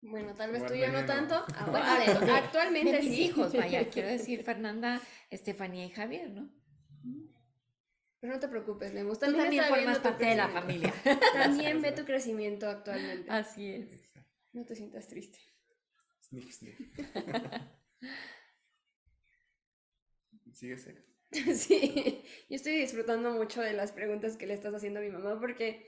Bueno, 0.00 0.34
tal 0.34 0.52
vez 0.52 0.66
tú 0.66 0.74
ya 0.74 0.92
no 0.92 1.04
tanto. 1.06 1.34
actualmente 2.34 3.00
mis 3.00 3.18
hijos, 3.18 3.54
vaya, 3.54 3.88
quiero 3.88 4.08
decir 4.10 4.44
Fernanda, 4.44 5.00
Estefanía 5.30 5.86
y 5.86 5.90
Javier, 5.90 6.30
¿no? 6.30 6.50
Pero 8.20 8.34
no 8.34 8.40
te 8.40 8.48
preocupes, 8.48 8.94
Lemus. 8.94 9.18
Tú 9.18 9.34
también 9.34 9.64
formas 9.64 9.98
parte 9.98 10.24
de 10.24 10.36
la 10.36 10.48
familia. 10.48 10.94
También 11.34 11.82
ve 11.82 11.92
tu 11.92 12.06
crecimiento 12.06 12.66
actualmente. 12.66 13.30
Así 13.30 13.70
es. 13.70 14.02
No 14.52 14.64
te 14.64 14.74
sientas 14.74 15.08
triste. 15.08 15.38
Sniff. 16.22 16.58
Sigue 20.52 20.78
seca. 20.78 21.02
Sí, 21.54 22.22
yo 22.48 22.56
estoy 22.56 22.76
disfrutando 22.76 23.32
mucho 23.32 23.60
de 23.60 23.72
las 23.72 23.92
preguntas 23.92 24.36
que 24.36 24.46
le 24.46 24.54
estás 24.54 24.74
haciendo 24.74 25.00
a 25.00 25.02
mi 25.02 25.10
mamá 25.10 25.38
porque 25.40 25.86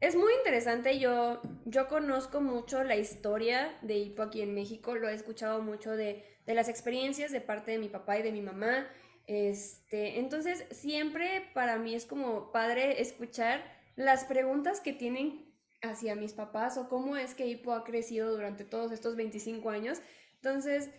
es 0.00 0.14
muy 0.14 0.32
interesante. 0.34 0.98
Yo, 0.98 1.40
yo 1.64 1.88
conozco 1.88 2.40
mucho 2.40 2.84
la 2.84 2.96
historia 2.96 3.76
de 3.82 3.98
Hipo 3.98 4.22
aquí 4.22 4.42
en 4.42 4.54
México. 4.54 4.94
Lo 4.94 5.08
he 5.08 5.14
escuchado 5.14 5.62
mucho 5.62 5.96
de, 5.96 6.24
de 6.46 6.54
las 6.54 6.68
experiencias 6.68 7.32
de 7.32 7.40
parte 7.40 7.72
de 7.72 7.78
mi 7.78 7.88
papá 7.88 8.18
y 8.18 8.22
de 8.22 8.32
mi 8.32 8.42
mamá. 8.42 8.86
Este, 9.26 10.18
entonces, 10.18 10.66
siempre 10.70 11.50
para 11.54 11.78
mí 11.78 11.94
es 11.94 12.04
como 12.04 12.52
padre 12.52 13.00
escuchar 13.00 13.64
las 13.96 14.24
preguntas 14.24 14.80
que 14.80 14.92
tienen 14.92 15.52
hacia 15.82 16.14
mis 16.14 16.32
papás 16.32 16.76
o 16.78 16.88
cómo 16.88 17.16
es 17.16 17.34
que 17.34 17.46
Hipo 17.46 17.72
ha 17.72 17.84
crecido 17.84 18.30
durante 18.32 18.64
todos 18.64 18.92
estos 18.92 19.16
25 19.16 19.70
años. 19.70 20.00
Entonces, 20.36 20.90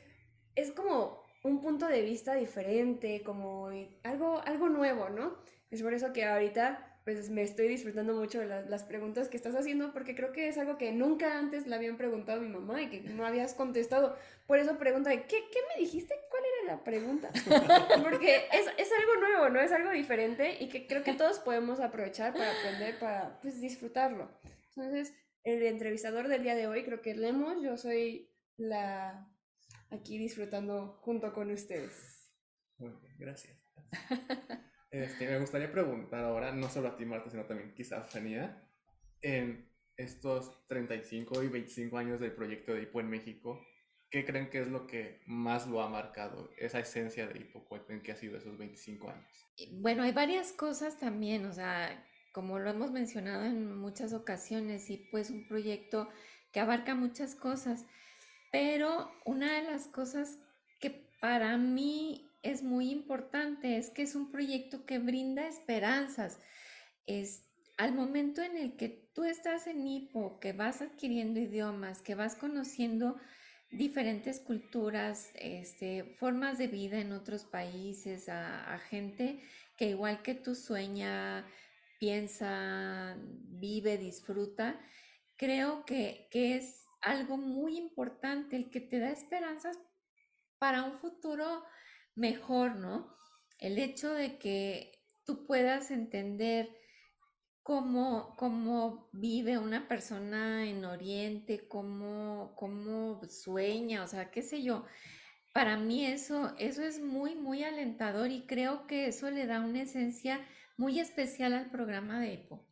es 0.56 0.72
como 0.72 1.25
un 1.46 1.62
punto 1.62 1.88
de 1.88 2.02
vista 2.02 2.34
diferente, 2.34 3.22
como 3.24 3.70
algo, 4.04 4.42
algo 4.46 4.68
nuevo, 4.68 5.10
¿no? 5.10 5.38
Es 5.70 5.84
por 5.84 5.94
eso 5.94 6.12
que 6.12 6.25
ahorita 6.25 6.92
pues 7.04 7.30
me 7.30 7.44
estoy 7.44 7.68
disfrutando 7.68 8.16
mucho 8.16 8.40
de 8.40 8.48
las 8.68 8.84
preguntas 8.84 9.28
que 9.30 9.38
estás 9.38 9.54
haciendo 9.54 9.94
porque 9.94 10.16
creo 10.16 10.32
que 10.32 10.48
es 10.48 10.58
algo 10.58 10.80
que 10.80 10.92
nunca 10.92 11.38
antes 11.38 11.68
le 11.68 11.75
habían 11.75 11.98
preguntado 11.98 12.40
a 12.40 12.44
mi 12.44 12.50
mamá 12.50 12.82
y 12.82 12.90
que 12.90 13.02
no 13.02 13.28
habías 13.28 13.54
contestado. 13.54 14.18
Por 14.48 14.58
eso 14.58 14.80
pregunta 14.80 15.12
¿qué, 15.12 15.44
qué 15.52 15.60
me 15.70 15.80
dijiste? 15.80 16.16
¿Cuál 16.32 16.42
era 16.64 16.75
la 16.75 16.84
pregunta? 16.84 17.30
porque 18.04 18.48
es, 18.52 18.66
es, 18.80 18.90
algo 19.00 19.20
nuevo, 19.20 19.50
¿no? 19.50 19.62
Es 19.62 19.72
algo 19.72 19.92
diferente 19.92 20.58
y 20.60 20.68
que 20.68 20.88
creo 20.88 21.04
que 21.04 21.14
todos 21.14 21.38
podemos 21.38 21.80
aprovechar 21.80 22.34
para 22.34 22.52
aprender, 22.60 22.98
para 22.98 23.40
pues, 23.42 23.62
disfrutarlo. 23.62 24.32
Entonces, 24.75 25.14
el 25.44 25.62
entrevistador 25.62 26.28
del 26.28 26.42
día 26.42 26.56
de 26.56 26.66
hoy 26.66 26.84
creo 26.84 27.04
que 27.04 27.12
es 27.12 27.18
Lemos, 27.18 27.62
yo 27.62 27.78
soy 27.78 28.32
la 28.58 29.28
aquí 29.96 30.18
disfrutando 30.18 31.00
junto 31.02 31.34
con 31.34 31.52
ustedes. 31.52 32.32
Muy 32.78 32.94
bien, 33.02 33.16
gracias. 33.18 33.58
Este, 34.92 35.28
me 35.28 35.40
gustaría 35.40 35.70
preguntar 35.72 36.24
ahora, 36.24 36.54
no 36.54 36.70
solo 36.70 36.88
a 36.88 36.96
ti, 36.96 37.06
Marta, 37.06 37.30
sino 37.30 37.46
también 37.46 37.74
quizá 37.74 37.98
a 37.98 38.04
Fania, 38.06 38.66
en 39.22 39.70
estos 39.98 40.66
35 40.68 41.44
y 41.44 41.48
25 41.48 41.98
años 41.98 42.20
del 42.20 42.32
proyecto 42.32 42.74
de 42.74 42.84
Hipo 42.84 43.02
en 43.02 43.10
México, 43.10 43.60
¿qué 44.10 44.24
creen 44.24 44.50
que 44.50 44.62
es 44.62 44.68
lo 44.68 44.88
que 44.88 45.22
más 45.25 45.68
lo 45.68 45.82
ha 45.82 45.90
marcado, 45.90 46.50
esa 46.58 46.80
esencia 46.80 47.28
de 47.28 47.40
Hipo, 47.40 47.68
en 47.90 48.02
qué 48.02 48.14
ha 48.14 48.16
sido 48.16 48.38
esos 48.38 48.58
25 48.58 49.10
años? 49.10 49.28
Bueno, 49.74 50.04
hay 50.04 50.12
varias 50.12 50.54
cosas 50.54 50.98
también, 51.00 51.46
o 51.46 51.52
sea, 51.52 52.06
como 52.32 52.60
lo 52.60 52.70
hemos 52.70 52.92
mencionado 52.92 53.46
en 53.46 53.75
muchas 53.75 54.14
ocasiones, 54.14 54.90
y 54.90 54.98
pues 55.12 55.30
un 55.30 55.48
proyecto 55.48 56.10
que 56.52 56.60
abarca 56.60 56.96
muchas 56.96 57.36
cosas, 57.36 57.86
pero 58.55 59.12
una 59.25 59.55
de 59.55 59.63
las 59.63 59.88
cosas 59.88 60.39
que 60.79 60.89
para 61.19 61.57
mí 61.57 62.31
es 62.41 62.63
muy 62.63 62.89
importante, 62.89 63.75
es 63.75 63.89
que 63.89 64.03
es 64.03 64.15
un 64.15 64.31
proyecto 64.31 64.85
que 64.85 64.97
brinda 64.97 65.45
esperanzas. 65.45 66.39
Es 67.05 67.43
al 67.75 67.93
momento 67.93 68.41
en 68.41 68.55
el 68.55 68.77
que 68.77 68.88
tú 69.13 69.25
estás 69.25 69.67
en 69.67 69.85
hipo, 69.85 70.39
que 70.39 70.53
vas 70.53 70.81
adquiriendo 70.81 71.41
idiomas, 71.41 72.01
que 72.01 72.15
vas 72.15 72.38
conociendo 72.38 73.17
diferentes 73.71 74.39
culturas, 74.39 75.31
este, 75.35 76.05
formas 76.17 76.57
de 76.57 76.67
vida 76.67 77.00
en 77.01 77.12
otros 77.12 77.43
países, 77.43 78.29
a, 78.29 78.79
gente 78.89 79.41
que 79.75 79.89
igual 79.89 80.21
que 80.21 80.33
tú 80.33 80.55
sueña, 80.55 81.45
piensa, 82.00 83.17
vive, 83.19 83.97
disfruta, 83.97 84.79
creo 85.35 85.83
que, 85.83 86.29
que 86.31 86.55
es 86.55 86.85
algo 87.05 87.38
muy 87.38 87.77
importante 87.77 88.55
el 88.55 88.69
que 88.71 88.81
te 88.81 89.00
da 89.00 89.12
esperanzas 89.12 89.79
para 90.57 90.83
un 90.83 90.93
futuro 90.93 91.63
mejor, 92.15 92.75
¿no? 92.75 93.15
El 93.59 93.77
hecho 93.77 94.12
de 94.12 94.38
que 94.39 94.91
tú 95.24 95.45
puedas 95.45 95.91
entender 95.91 96.69
cómo, 97.62 98.35
cómo 98.38 99.09
vive 99.13 99.57
una 99.59 99.88
persona 99.88 100.67
en 100.67 100.83
Oriente, 100.83 101.67
cómo, 101.67 102.53
cómo 102.55 103.21
sueña, 103.29 104.03
o 104.03 104.07
sea, 104.07 104.31
qué 104.31 104.41
sé 104.41 104.63
yo. 104.63 104.85
Para 105.53 105.77
mí 105.77 106.05
eso, 106.05 106.55
eso 106.57 106.83
es 106.83 107.00
muy, 107.00 107.35
muy 107.35 107.63
alentador 107.63 108.31
y 108.31 108.47
creo 108.47 108.88
que 108.88 109.07
eso 109.07 109.29
le 109.29 109.45
da 109.45 109.62
una 109.62 109.83
esencia 109.83 110.45
muy 110.75 111.00
especial 111.00 111.53
al 111.53 111.69
programa 111.69 112.19
de 112.19 112.33
EPO. 112.33 112.65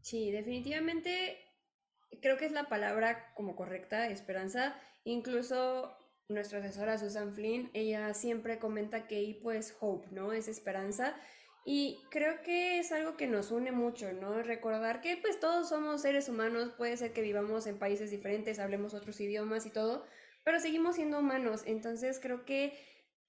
Sí, 0.00 0.30
definitivamente 0.30 1.47
creo 2.20 2.36
que 2.36 2.46
es 2.46 2.52
la 2.52 2.68
palabra 2.68 3.32
como 3.34 3.56
correcta, 3.56 4.08
esperanza. 4.08 4.76
Incluso 5.04 5.96
nuestra 6.28 6.58
asesora 6.58 6.98
Susan 6.98 7.32
Flynn, 7.32 7.70
ella 7.72 8.12
siempre 8.14 8.58
comenta 8.58 9.06
que 9.06 9.22
Hipo 9.22 9.52
es 9.52 9.76
hope, 9.80 10.08
¿no? 10.10 10.32
Es 10.32 10.48
esperanza. 10.48 11.16
Y 11.64 12.00
creo 12.10 12.42
que 12.42 12.78
es 12.78 12.92
algo 12.92 13.16
que 13.16 13.26
nos 13.26 13.50
une 13.50 13.72
mucho, 13.72 14.12
¿no? 14.12 14.42
Recordar 14.42 15.00
que 15.00 15.16
pues 15.18 15.40
todos 15.40 15.68
somos 15.68 16.02
seres 16.02 16.28
humanos, 16.28 16.72
puede 16.76 16.96
ser 16.96 17.12
que 17.12 17.20
vivamos 17.20 17.66
en 17.66 17.78
países 17.78 18.10
diferentes, 18.10 18.58
hablemos 18.58 18.94
otros 18.94 19.20
idiomas 19.20 19.66
y 19.66 19.70
todo, 19.70 20.06
pero 20.44 20.60
seguimos 20.60 20.96
siendo 20.96 21.18
humanos. 21.18 21.62
Entonces 21.66 22.20
creo 22.20 22.44
que 22.44 22.78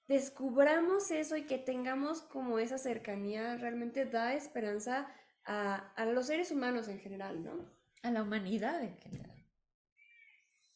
descubramos 0.07 1.12
eso 1.12 1.38
y 1.38 1.45
que 1.45 1.57
tengamos 1.57 2.21
como 2.21 2.59
esa 2.59 2.77
cercanía 2.77 3.57
realmente 3.57 4.05
da 4.05 4.33
esperanza 4.33 5.13
a, 5.45 5.93
a 5.95 6.05
los 6.05 6.27
seres 6.27 6.51
humanos 6.51 6.88
en 6.88 7.00
general, 7.00 7.43
¿no? 7.43 7.78
A 8.01 8.12
la 8.12 8.24
humanidad 8.24 8.84
en 8.84 8.98
general. 8.98 9.46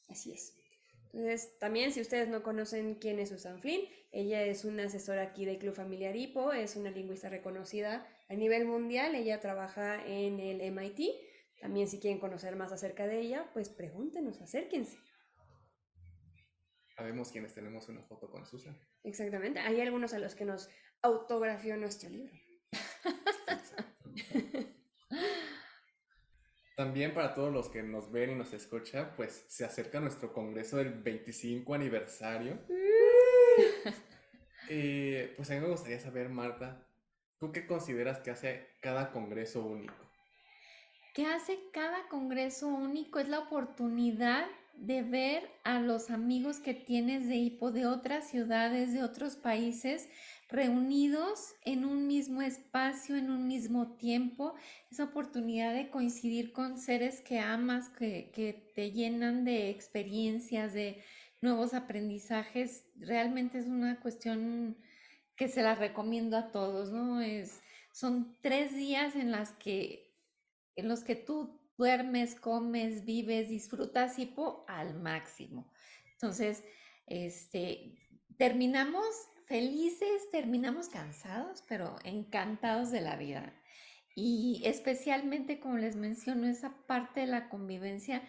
Así 0.10 0.34
es. 0.34 0.58
Entonces, 1.14 1.58
también 1.60 1.92
si 1.92 2.02
ustedes 2.02 2.28
no 2.28 2.42
conocen 2.42 2.96
quién 2.96 3.20
es 3.20 3.30
Susan 3.30 3.60
Flynn, 3.60 3.88
ella 4.12 4.44
es 4.44 4.66
una 4.66 4.86
asesora 4.86 5.22
aquí 5.22 5.46
del 5.46 5.60
Club 5.60 5.76
Familiar 5.76 6.16
Hipo, 6.16 6.54
es 6.54 6.76
una 6.76 6.90
lingüista 6.90 7.30
reconocida 7.30 8.08
a 8.30 8.34
nivel 8.34 8.66
mundial, 8.66 9.16
ella 9.16 9.40
trabaja 9.40 10.06
en 10.06 10.40
el 10.40 10.62
MIT. 10.62 11.12
También 11.62 11.88
si 11.88 12.00
quieren 12.00 12.20
conocer 12.20 12.56
más 12.56 12.72
acerca 12.72 13.06
de 13.06 13.20
ella, 13.22 13.50
pues 13.54 13.70
pregúntenos, 13.70 14.42
acérquense. 14.42 14.98
Sabemos 16.96 17.32
quienes 17.32 17.54
tenemos 17.54 17.88
una 17.90 18.04
foto 18.04 18.30
con 18.30 18.46
Susan. 18.46 18.78
Exactamente, 19.04 19.60
hay 19.60 19.82
algunos 19.82 20.14
a 20.14 20.20
los 20.20 20.36
que 20.36 20.46
nos 20.46 20.70
autografió 21.02 21.78
nuestro 21.78 22.10
libro. 22.10 22.34
También 26.76 27.14
para 27.14 27.34
todos 27.34 27.54
los 27.54 27.70
que 27.70 27.84
nos 27.84 28.12
ven 28.12 28.32
y 28.32 28.36
nos 28.36 28.54
escuchan, 28.54 29.14
pues 29.16 29.46
se 29.48 29.64
acerca 29.64 30.00
nuestro 30.00 30.34
congreso 30.34 30.78
del 30.78 30.94
25 30.94 31.74
aniversario. 31.74 32.60
Eh, 34.70 35.34
pues 35.36 35.52
a 35.52 35.56
mí 35.56 35.60
me 35.60 35.68
gustaría 35.68 36.00
saber, 36.00 36.30
Marta, 36.30 36.88
¿tú 37.38 37.52
qué 37.52 37.68
consideras 37.68 38.22
que 38.22 38.32
hace 38.32 38.78
cada 38.80 39.12
congreso 39.12 39.62
único? 39.62 39.94
¿Qué 41.14 41.26
hace 41.26 41.60
cada 41.74 42.08
congreso 42.08 42.70
único? 42.70 43.20
Es 43.20 43.28
la 43.28 43.40
oportunidad 43.40 44.48
de 44.76 45.04
ver 45.04 45.52
a 45.64 45.80
los 45.80 46.10
amigos 46.10 46.60
que 46.60 46.74
tienes 46.74 47.28
de 47.28 47.36
hipo 47.36 47.72
de 47.72 47.86
otras 47.86 48.30
ciudades, 48.30 48.94
de 48.94 49.04
otros 49.04 49.36
países, 49.36 50.10
reunidos 50.54 51.56
en 51.64 51.84
un 51.84 52.06
mismo 52.06 52.44
espacio, 52.44 53.16
en 53.18 53.32
un 53.32 53.48
mismo 53.48 53.96
tiempo, 53.96 54.54
esa 54.92 55.06
oportunidad 55.06 55.74
de 55.74 55.90
coincidir 55.90 56.54
con 56.54 56.78
seres 56.78 57.22
que 57.22 57.40
amas, 57.40 57.90
que, 57.90 58.30
que 58.36 58.72
te 58.76 58.92
llenan 58.92 59.46
de 59.46 59.72
experiencias, 59.72 60.74
de 60.74 61.04
nuevos 61.42 61.74
aprendizajes, 61.74 62.86
realmente 62.96 63.58
es 63.58 63.66
una 63.66 64.00
cuestión 64.00 64.78
que 65.36 65.48
se 65.48 65.64
la 65.64 65.74
recomiendo 65.74 66.38
a 66.38 66.52
todos, 66.52 66.92
¿no? 66.92 67.20
Es, 67.20 67.60
son 67.92 68.38
tres 68.42 68.76
días 68.76 69.16
en 69.16 69.32
las 69.32 69.54
que, 69.54 70.14
en 70.76 70.88
los 70.88 71.04
que 71.04 71.16
tú 71.16 71.60
duermes, 71.80 72.36
comes, 72.36 73.06
vives, 73.06 73.50
disfrutas 73.50 74.20
hipo 74.20 74.66
al 74.68 75.02
máximo. 75.02 75.74
Entonces, 76.12 76.64
este, 77.08 77.96
terminamos 78.38 79.04
felices, 79.48 80.30
terminamos 80.32 80.90
cansados, 80.90 81.64
pero 81.68 81.98
encantados 82.04 82.92
de 82.92 83.02
la 83.02 83.16
vida. 83.16 83.54
Y 84.16 84.62
especialmente, 84.66 85.60
como 85.60 85.78
les 85.78 85.96
menciono, 85.96 86.48
esa 86.48 86.76
parte 86.86 87.22
de 87.22 87.28
la 87.28 87.50
convivencia 87.50 88.22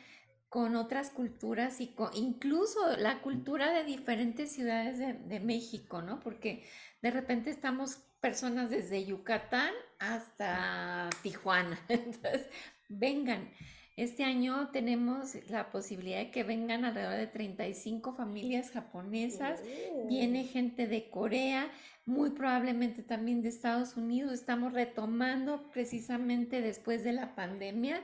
con 0.49 0.77
otras 0.77 1.11
culturas 1.11 1.81
y 1.81 1.89
con, 1.89 2.11
incluso 2.15 2.97
la 2.97 3.21
cultura 3.23 3.73
de 3.73 3.85
diferentes 3.85 4.53
ciudades 4.53 4.99
de, 4.99 5.15
de, 5.15 5.41
México, 5.41 6.01
¿no? 6.01 6.21
Porque 6.21 6.65
de 7.03 7.11
repente 7.11 7.51
estamos 7.51 7.97
personas 8.21 8.71
desde 8.71 9.05
Yucatán 9.05 9.75
hasta 9.99 11.11
Tijuana. 11.23 11.79
Entonces, 11.89 12.49
vengan. 12.89 13.51
Este 13.97 14.25
año 14.25 14.71
tenemos 14.73 15.37
la 15.49 15.71
posibilidad 15.71 16.19
de 16.19 16.31
que 16.33 16.43
vengan 16.43 16.85
alrededor 16.85 17.17
de 17.17 17.29
35 17.29 18.15
familias 18.15 18.73
japonesas, 18.73 19.61
Oh. 19.63 20.09
viene 20.09 20.45
gente 20.45 20.89
de 20.89 21.09
Corea, 21.11 21.71
muy 22.05 22.31
probablemente 22.31 23.03
también 23.05 23.41
de 23.43 23.51
Estados 23.51 23.97
Unidos. 23.97 24.33
Estamos 24.33 24.73
retomando 24.73 25.71
precisamente 25.71 26.61
después 26.61 27.05
de 27.05 27.13
la 27.13 27.37
pandemia 27.37 28.03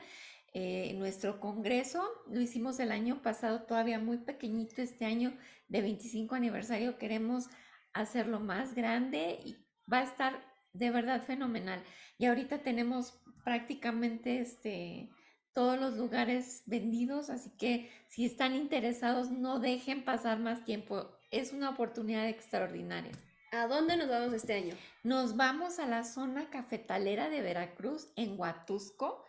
eh, 0.54 0.94
nuestro 0.94 1.40
congreso. 1.40 2.08
Lo 2.28 2.40
hicimos 2.40 2.78
el 2.78 2.92
año 2.92 3.20
pasado 3.20 3.62
todavía 3.62 3.98
muy 3.98 4.18
pequeñito, 4.18 4.82
este 4.82 5.04
año 5.06 5.32
de 5.68 5.80
25 5.80 6.36
aniversario 6.36 6.98
queremos 6.98 7.48
hacerlo 7.92 8.38
más 8.38 8.74
grande 8.74 9.40
y 9.44 9.56
va 9.92 9.98
a 9.98 10.04
estar 10.04 10.40
de 10.72 10.90
verdad 10.90 11.20
fenomenal. 11.22 11.82
Y 12.16 12.26
ahorita 12.26 12.58
tenemos 12.58 13.20
prácticamente 13.44 14.40
este 14.40 15.10
todos 15.52 15.78
los 15.78 15.96
lugares 15.96 16.62
vendidos, 16.66 17.30
así 17.30 17.50
que 17.50 17.90
si 18.06 18.24
están 18.24 18.54
interesados 18.54 19.30
no 19.30 19.58
dejen 19.58 20.04
pasar 20.04 20.38
más 20.38 20.64
tiempo. 20.64 21.10
Es 21.30 21.52
una 21.52 21.70
oportunidad 21.70 22.28
extraordinaria. 22.28 23.12
¿A 23.52 23.66
dónde 23.66 23.96
nos 23.96 24.08
vamos 24.08 24.32
este 24.32 24.54
año? 24.54 24.74
Nos 25.02 25.36
vamos 25.36 25.78
a 25.80 25.86
la 25.86 26.04
zona 26.04 26.50
cafetalera 26.50 27.28
de 27.28 27.40
Veracruz 27.40 28.12
en 28.16 28.38
Huatusco 28.38 29.24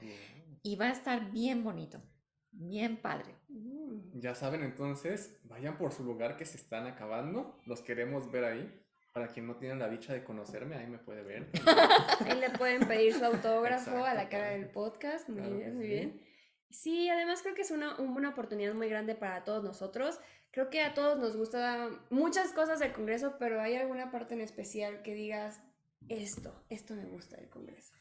y 0.61 0.75
va 0.75 0.87
a 0.87 0.91
estar 0.91 1.31
bien 1.31 1.63
bonito, 1.63 1.99
bien 2.51 2.97
padre. 2.97 3.35
Mm. 3.49 4.19
Ya 4.19 4.35
saben 4.35 4.61
entonces, 4.61 5.39
vayan 5.43 5.77
por 5.77 5.91
su 5.91 6.03
lugar 6.03 6.37
que 6.37 6.45
se 6.45 6.57
están 6.57 6.85
acabando. 6.85 7.59
Los 7.65 7.81
queremos 7.81 8.31
ver 8.31 8.43
ahí. 8.43 8.80
Para 9.13 9.27
quien 9.27 9.45
no 9.47 9.57
tiene 9.57 9.75
la 9.75 9.89
dicha 9.89 10.13
de 10.13 10.23
conocerme, 10.23 10.75
ahí 10.77 10.87
me 10.87 10.97
puede 10.97 11.21
ver. 11.23 11.49
Ahí 12.25 12.39
le 12.39 12.49
pueden 12.51 12.87
pedir 12.87 13.13
su 13.13 13.25
autógrafo 13.25 13.91
a 14.05 14.13
la 14.13 14.23
Exacto, 14.23 14.29
cara 14.31 14.47
claro. 14.47 14.59
del 14.61 14.69
podcast. 14.69 15.27
Muy 15.29 15.37
Claro 15.41 15.57
bien, 15.57 15.75
muy 15.75 15.83
sí. 15.85 15.89
bien. 15.89 16.21
Sí, 16.69 17.09
además 17.09 17.41
creo 17.41 17.53
que 17.53 17.63
es 17.63 17.71
una, 17.71 17.99
una 17.99 18.29
oportunidad 18.29 18.73
muy 18.73 18.87
grande 18.87 19.15
para 19.15 19.43
todos 19.43 19.63
nosotros. 19.63 20.19
Creo 20.51 20.69
que 20.69 20.81
a 20.81 20.93
todos 20.93 21.17
nos 21.19 21.35
gusta 21.35 21.89
muchas 22.09 22.53
cosas 22.53 22.79
del 22.79 22.93
Congreso, 22.93 23.35
pero 23.37 23.61
hay 23.61 23.75
alguna 23.75 24.11
parte 24.11 24.33
en 24.33 24.41
especial 24.41 25.01
que 25.01 25.13
digas, 25.13 25.61
esto, 26.07 26.63
esto 26.69 26.93
me 26.95 27.05
gusta 27.05 27.35
del 27.35 27.49
Congreso. 27.49 27.93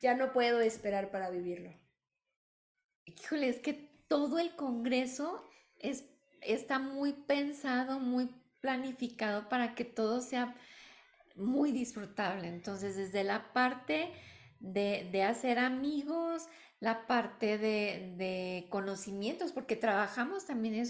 Ya 0.00 0.14
no 0.14 0.32
puedo 0.32 0.60
esperar 0.60 1.10
para 1.10 1.30
vivirlo. 1.30 1.72
Híjole, 3.06 3.48
es 3.48 3.58
que 3.58 3.72
todo 4.08 4.38
el 4.38 4.54
Congreso 4.54 5.44
es, 5.78 6.04
está 6.40 6.78
muy 6.78 7.12
pensado, 7.12 7.98
muy 7.98 8.28
planificado 8.64 9.50
para 9.50 9.74
que 9.74 9.84
todo 9.84 10.22
sea 10.22 10.54
muy 11.36 11.70
disfrutable. 11.70 12.48
Entonces, 12.48 12.96
desde 12.96 13.22
la 13.22 13.52
parte 13.52 14.10
de, 14.58 15.06
de 15.12 15.22
hacer 15.22 15.58
amigos, 15.58 16.48
la 16.80 17.06
parte 17.06 17.58
de, 17.58 18.14
de, 18.16 18.66
conocimientos, 18.70 19.52
porque 19.52 19.76
trabajamos 19.76 20.46
también 20.46 20.82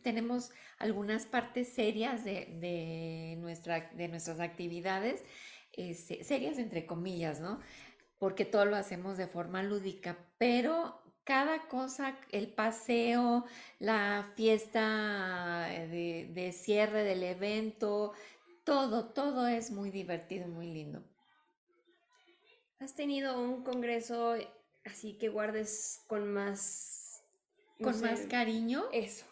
tenemos 0.00 0.50
algunas 0.78 1.26
partes 1.26 1.68
serias 1.68 2.24
de, 2.24 2.56
de, 2.58 3.36
nuestra, 3.38 3.90
de 3.92 4.08
nuestras 4.08 4.40
actividades, 4.40 5.22
eh, 5.74 5.92
serias 5.92 6.56
entre 6.56 6.86
comillas, 6.86 7.38
¿no? 7.38 7.60
Porque 8.16 8.46
todo 8.46 8.64
lo 8.64 8.76
hacemos 8.76 9.18
de 9.18 9.26
forma 9.26 9.62
lúdica, 9.62 10.16
pero 10.38 11.02
cada 11.30 11.68
cosa, 11.68 12.18
el 12.32 12.48
paseo, 12.48 13.44
la 13.78 14.32
fiesta 14.34 15.68
de, 15.68 16.28
de, 16.34 16.50
cierre 16.50 17.04
del 17.04 17.22
evento, 17.22 18.14
todo, 18.64 19.10
todo 19.10 19.46
es 19.46 19.70
muy 19.70 19.92
divertido, 19.92 20.48
muy 20.48 20.66
lindo. 20.66 21.04
¿Has 22.80 22.96
tenido 22.96 23.40
un 23.40 23.62
congreso 23.62 24.34
así 24.84 25.18
que 25.18 25.28
guardes 25.28 26.02
con 26.08 26.32
más... 26.32 27.22
No 27.78 27.84
con 27.84 27.94
sé, 27.94 28.06
más 28.06 28.20
cariño? 28.22 28.86
Eso. 28.92 29.24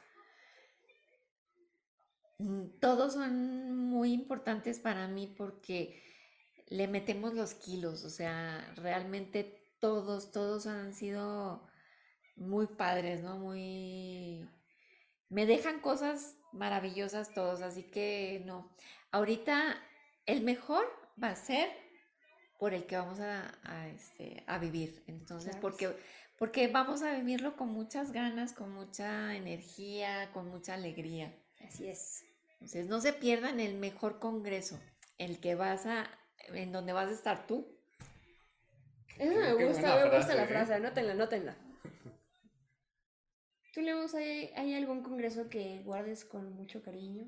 Mm, 2.38 2.78
Todos 2.78 3.14
son 3.14 3.76
muy 3.76 4.12
importantes 4.12 4.78
para 4.78 5.08
mí 5.08 5.34
porque 5.36 6.00
le 6.68 6.86
metemos 6.86 7.34
los 7.34 7.54
kilos, 7.54 8.04
o 8.04 8.10
sea, 8.10 8.72
realmente 8.76 9.74
todos, 9.80 10.30
todos 10.30 10.68
han 10.68 10.94
sido 10.94 11.67
muy 12.38 12.66
padres, 12.66 13.22
¿no? 13.22 13.38
Muy... 13.38 14.48
Me 15.28 15.46
dejan 15.46 15.80
cosas 15.80 16.36
maravillosas 16.52 17.32
todos, 17.34 17.60
así 17.60 17.84
que 17.84 18.42
no. 18.46 18.70
Ahorita 19.10 19.76
el 20.26 20.42
mejor 20.42 20.86
va 21.22 21.28
a 21.28 21.36
ser 21.36 21.68
por 22.58 22.74
el 22.74 22.86
que 22.86 22.96
vamos 22.96 23.20
a, 23.20 23.58
a, 23.62 23.88
este, 23.88 24.42
a 24.46 24.58
vivir. 24.58 25.04
Entonces, 25.06 25.52
claro. 25.52 25.60
porque, 25.60 25.96
porque 26.38 26.68
vamos 26.68 27.02
a 27.02 27.14
vivirlo 27.14 27.56
con 27.56 27.68
muchas 27.68 28.12
ganas, 28.12 28.52
con 28.52 28.72
mucha 28.72 29.36
energía, 29.36 30.30
con 30.32 30.48
mucha 30.48 30.74
alegría. 30.74 31.34
Así 31.66 31.88
es. 31.88 32.24
Entonces, 32.54 32.86
no 32.86 33.00
se 33.00 33.12
pierdan 33.12 33.60
el 33.60 33.78
mejor 33.78 34.18
congreso, 34.18 34.80
el 35.18 35.38
que 35.40 35.54
vas 35.54 35.86
a, 35.86 36.10
en 36.48 36.72
donde 36.72 36.92
vas 36.92 37.08
a 37.08 37.12
estar 37.12 37.46
tú. 37.46 37.78
Eso 39.18 39.34
me 39.34 39.66
gusta, 39.66 40.04
me 40.04 40.16
gusta 40.16 40.34
la 40.34 40.46
frase, 40.46 40.72
¿eh? 40.72 40.76
anótenla, 40.76 41.12
anótenla. 41.12 41.67
¿Tú, 43.72 43.82
Leos, 43.82 44.14
hay, 44.14 44.50
hay 44.56 44.74
algún 44.74 45.02
congreso 45.02 45.48
que 45.48 45.82
guardes 45.84 46.24
con 46.24 46.52
mucho 46.54 46.82
cariño? 46.82 47.26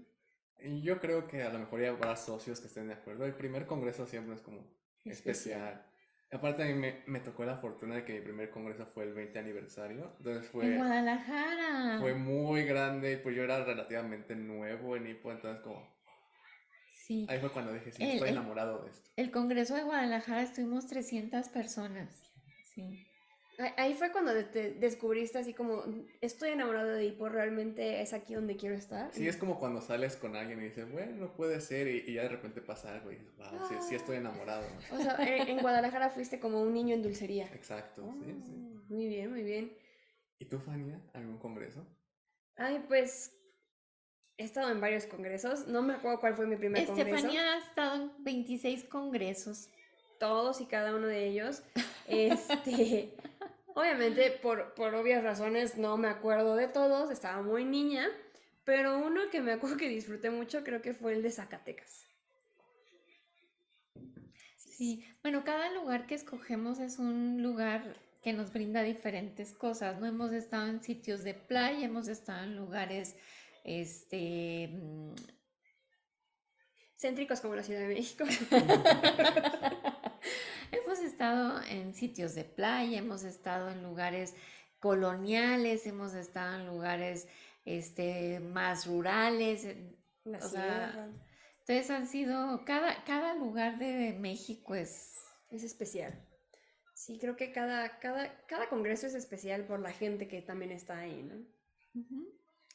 Y 0.63 0.83
yo 0.83 1.01
creo 1.01 1.27
que 1.27 1.43
a 1.43 1.51
lo 1.51 1.59
mejor 1.59 1.81
ya 1.81 1.91
habrá 1.91 2.17
socios 2.17 2.61
que 2.61 2.67
estén 2.67 2.89
de 2.89 2.95
acuerdo. 2.95 3.25
El 3.25 3.35
primer 3.35 3.67
congreso 3.67 4.07
siempre 4.07 4.35
es 4.35 4.41
como 4.41 4.67
especial. 5.05 5.87
Aparte 6.33 6.63
a 6.63 6.67
mí 6.67 6.75
me, 6.75 7.03
me, 7.07 7.19
tocó 7.19 7.45
la 7.45 7.57
fortuna 7.57 7.97
de 7.97 8.05
que 8.05 8.15
mi 8.15 8.21
primer 8.21 8.51
congreso 8.51 8.87
fue 8.87 9.05
el 9.05 9.15
20 9.15 9.39
aniversario. 9.39 10.15
Entonces 10.19 10.49
fue... 10.49 10.67
En 10.67 10.77
Guadalajara. 10.77 11.99
Fue 12.01 12.15
muy 12.15 12.65
grande. 12.65 13.17
Pues 13.17 13.35
yo 13.35 13.43
era 13.43 13.65
relativamente 13.65 14.37
nuevo 14.37 14.97
en 14.97 15.09
Hipo. 15.09 15.33
Entonces 15.33 15.61
como... 15.63 15.93
Sí. 16.89 17.27
Ahí 17.29 17.41
fue 17.41 17.51
cuando 17.51 17.73
dije, 17.73 17.91
sí, 17.91 18.05
estoy 18.05 18.29
el, 18.29 18.37
enamorado 18.37 18.85
de 18.85 18.91
esto. 18.91 19.11
El 19.17 19.33
congreso 19.33 19.75
de 19.75 19.83
Guadalajara 19.83 20.43
estuvimos 20.43 20.87
300 20.87 21.49
personas. 21.49 22.31
Sí. 22.73 23.10
Ahí 23.77 23.95
fue 23.95 24.11
cuando 24.13 24.33
te 24.47 24.73
descubriste 24.73 25.39
así 25.39 25.53
como, 25.53 25.85
estoy 26.21 26.51
enamorado 26.51 26.89
de 26.89 27.05
Hipo, 27.05 27.29
realmente 27.29 28.01
es 28.01 28.13
aquí 28.13 28.35
donde 28.35 28.57
quiero 28.57 28.75
estar. 28.75 29.13
Sí, 29.13 29.29
es 29.29 29.37
como 29.37 29.59
cuando 29.59 29.81
sales 29.81 30.17
con 30.17 30.37
alguien 30.37 30.61
y 30.61 30.65
dices, 30.65 30.91
bueno, 30.91 31.17
no 31.17 31.33
puede 31.35 31.61
ser, 31.61 31.89
y, 31.89 32.15
ya 32.15 32.23
de 32.23 32.29
repente 32.29 32.61
pasa 32.63 32.95
algo 32.95 33.13
y 33.13 33.17
dices, 33.17 33.37
wow, 33.37 33.69
sí, 33.69 33.75
sí, 33.89 33.95
estoy 33.95 34.17
enamorado. 34.17 34.67
O 34.93 34.99
sea, 34.99 35.17
en, 35.19 35.61
Guadalajara 35.61 36.11
fuiste 36.11 36.41
como 36.41 36.63
un 36.63 36.73
niño 36.73 36.95
en 36.95 37.03
dulcería. 37.03 37.47
Exacto, 37.53 38.03
sí, 38.25 38.35
sí. 38.45 38.53
Oh, 38.55 38.83
muy 38.89 39.09
bien, 39.09 39.31
muy 39.31 39.43
bien. 39.43 39.77
¿Y 40.39 40.47
tú, 40.47 40.59
Fania, 40.59 41.01
algún 41.13 41.39
congreso? 41.39 41.87
Ay, 42.57 42.83
pues 42.89 43.37
he 44.39 44.45
estado 44.45 44.71
en 44.71 44.81
varios 44.81 45.05
congresos, 45.05 45.67
no 45.67 45.83
me 45.83 45.95
acuerdo 45.95 46.19
cuál 46.19 46.35
fue 46.35 46.47
mi 46.47 46.57
primer 46.57 46.81
Estefanía 46.83 47.05
congreso. 47.05 47.27
Estefanía 47.27 47.55
ha 47.55 47.59
estado 47.59 47.95
en 47.97 48.25
26 48.25 48.85
congresos. 48.85 49.69
Todos 50.19 50.61
y 50.61 50.67
cada 50.67 50.95
uno 50.95 51.07
de 51.07 51.27
ellos. 51.27 51.63
Este, 52.07 53.15
Obviamente, 53.75 54.31
por, 54.31 54.75
por 54.75 54.95
obvias 54.95 55.23
razones, 55.23 55.77
no 55.77 55.97
me 55.97 56.09
acuerdo 56.09 56.57
de 56.57 56.69
todos, 56.69 57.11
estaba 57.11 57.43
muy 57.43 57.65
niña, 57.65 58.09
pero 58.65 58.99
uno 58.99 59.31
que 59.31 59.41
me 59.41 59.53
acuerdo 59.53 59.77
que 59.77 59.89
disfruté 59.89 60.31
mucho 60.31 60.65
creo 60.65 60.83
que 60.83 60.95
fue 60.95 61.13
el 61.13 61.23
de 61.23 61.31
Zacatecas. 61.31 62.07
Sí, 64.57 65.05
bueno, 65.23 65.45
cada 65.45 65.71
lugar 65.73 66.07
que 66.07 66.15
escogemos 66.15 66.79
es 66.79 66.99
un 66.99 67.43
lugar 67.43 67.97
que 68.23 68.33
nos 68.33 68.53
brinda 68.53 68.83
diferentes 68.83 69.53
cosas, 69.53 70.01
¿no? 70.01 70.07
Hemos 70.07 70.33
estado 70.33 70.69
en 70.69 70.83
sitios 70.83 71.23
de 71.23 71.35
playa, 71.35 71.85
hemos 71.85 72.09
estado 72.09 72.45
en 72.45 72.57
lugares, 72.57 73.17
este... 73.65 74.69
Mm, 74.69 75.15
Céntricos 76.97 77.41
como 77.41 77.55
la 77.55 77.63
Ciudad 77.63 77.81
de 77.81 77.89
México. 77.89 78.25
estado 81.61 81.81
en 81.81 81.95
sitios 81.95 82.35
de 82.35 82.45
playa, 82.45 82.99
hemos 82.99 83.25
estado 83.25 83.71
en 83.71 83.83
lugares 83.83 84.35
coloniales, 84.79 85.87
hemos 85.87 86.15
estado 86.15 86.61
en 86.61 86.67
lugares 86.67 87.29
este, 87.65 88.41
más 88.41 88.87
rurales. 88.87 89.67
o 90.25 90.49
sea, 90.49 91.09
entonces 91.61 91.91
han 91.91 92.07
sido, 92.07 92.65
cada, 92.65 93.05
cada 93.05 93.35
lugar 93.35 93.79
de 93.79 94.17
México 94.19 94.75
es... 94.75 95.17
Es 95.51 95.65
especial. 95.65 96.15
Sí, 96.95 97.19
creo 97.19 97.37
que 97.37 97.51
cada, 97.51 97.99
cada, 97.99 98.45
cada 98.47 98.69
congreso 98.69 99.09
es 99.09 99.15
especial 99.15 99.65
por 99.67 99.81
la 99.81 99.91
gente 99.91 100.29
que 100.29 100.43
también 100.43 100.71
está 100.71 100.99
ahí, 100.99 101.23
¿no? 101.23 101.45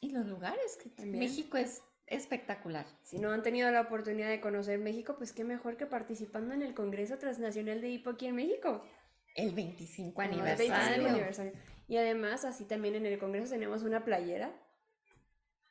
Y 0.00 0.10
los 0.10 0.26
lugares, 0.26 0.76
que 0.76 0.90
también. 0.90 1.20
México 1.20 1.56
es 1.56 1.82
espectacular. 2.06 2.86
Si 3.02 3.18
no 3.18 3.30
han 3.30 3.42
tenido 3.42 3.70
la 3.70 3.82
oportunidad 3.82 4.28
de 4.28 4.40
conocer 4.40 4.78
México, 4.78 5.16
pues 5.16 5.32
qué 5.32 5.44
mejor 5.44 5.76
que 5.76 5.86
participando 5.86 6.54
en 6.54 6.62
el 6.62 6.74
Congreso 6.74 7.18
Transnacional 7.18 7.80
de 7.80 7.90
Hipo 7.90 8.10
aquí 8.10 8.26
en 8.26 8.36
México. 8.36 8.84
El 9.34 9.52
25 9.52 10.20
aniversario. 10.20 10.74
El 10.74 10.80
25 10.80 11.10
aniversario. 11.10 11.52
Y 11.88 11.96
además, 11.96 12.44
así 12.44 12.64
también 12.64 12.94
en 12.94 13.06
el 13.06 13.18
Congreso 13.18 13.50
tenemos 13.50 13.82
una 13.82 14.04
playera. 14.04 14.52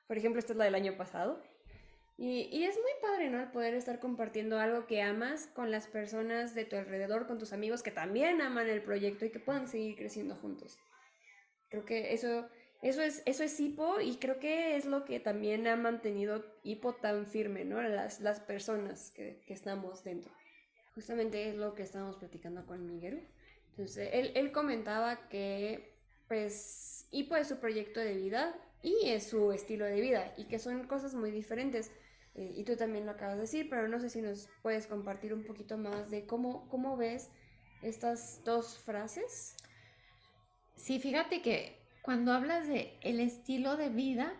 Por 0.07 0.17
ejemplo, 0.17 0.39
esta 0.39 0.53
es 0.53 0.57
la 0.57 0.65
del 0.65 0.75
año 0.75 0.97
pasado. 0.97 1.41
Y, 2.17 2.47
y, 2.51 2.63
es 2.63 2.75
muy 2.75 2.91
padre, 3.01 3.29
¿no? 3.29 3.41
El 3.41 3.51
poder 3.51 3.73
estar 3.73 3.99
compartiendo 3.99 4.57
algo 4.57 4.87
que 4.87 5.01
amas 5.01 5.47
con 5.47 5.69
las 5.69 5.87
personas 5.87 6.55
de 6.55 6.63
tu 6.63 6.77
alrededor, 6.77 7.27
con 7.27 7.39
tus 7.39 7.51
amigos 7.51 7.83
que 7.83 7.91
también 7.91 8.39
aman 8.41 8.69
el 8.69 8.81
proyecto 8.81 9.25
y 9.25 9.31
que 9.31 9.39
puedan 9.39 9.67
seguir 9.67 9.97
creciendo 9.97 10.35
juntos. 10.35 10.77
Creo 11.69 11.83
que 11.83 12.13
eso 12.13 12.47
eso 12.85 13.01
es, 13.01 13.23
eso 13.25 13.43
es 13.43 13.59
hipo 13.59 13.99
y 13.99 14.17
creo 14.17 14.37
que 14.37 14.75
es 14.75 14.85
lo 14.85 15.05
que 15.05 15.19
también 15.19 15.65
ha 15.65 15.75
mantenido 15.75 16.45
hipo 16.61 16.93
tan 16.93 17.25
firme, 17.25 17.65
¿no? 17.65 17.81
Las, 17.81 18.19
las 18.19 18.39
personas 18.39 19.09
que, 19.09 19.41
que 19.47 19.55
estamos 19.55 20.03
dentro. 20.03 20.31
Justamente 20.93 21.49
es 21.49 21.55
lo 21.55 21.73
que 21.73 21.81
estábamos 21.81 22.17
platicando 22.17 22.63
con 22.67 22.85
Miguel. 22.85 23.27
Entonces, 23.71 24.11
él, 24.13 24.31
él 24.35 24.51
comentaba 24.51 25.27
que, 25.29 25.95
pues, 26.27 27.07
hipo 27.09 27.35
es 27.35 27.47
su 27.47 27.59
proyecto 27.59 27.99
de 27.99 28.13
vida 28.13 28.55
y 28.83 29.09
es 29.09 29.29
su 29.29 29.51
estilo 29.51 29.85
de 29.85 29.99
vida 29.99 30.35
y 30.37 30.43
que 30.43 30.59
son 30.59 30.85
cosas 30.85 31.15
muy 31.15 31.31
diferentes. 31.31 31.91
Eh, 32.35 32.53
y 32.55 32.65
tú 32.65 32.75
también 32.75 33.07
lo 33.07 33.13
acabas 33.13 33.37
de 33.37 33.41
decir, 33.41 33.67
pero 33.67 33.87
no 33.87 33.99
sé 33.99 34.11
si 34.11 34.21
nos 34.21 34.47
puedes 34.61 34.85
compartir 34.85 35.33
un 35.33 35.43
poquito 35.43 35.75
más 35.79 36.11
de 36.11 36.27
cómo, 36.27 36.69
cómo 36.69 36.97
ves 36.97 37.31
estas 37.81 38.43
dos 38.43 38.77
frases. 38.77 39.55
Sí, 40.75 40.99
fíjate 40.99 41.41
que 41.41 41.83
cuando 42.05 42.33
hablas 42.33 42.67
de 42.67 42.93
el 43.01 43.19
estilo 43.19 43.77
de 43.77 43.89
vida, 43.89 44.31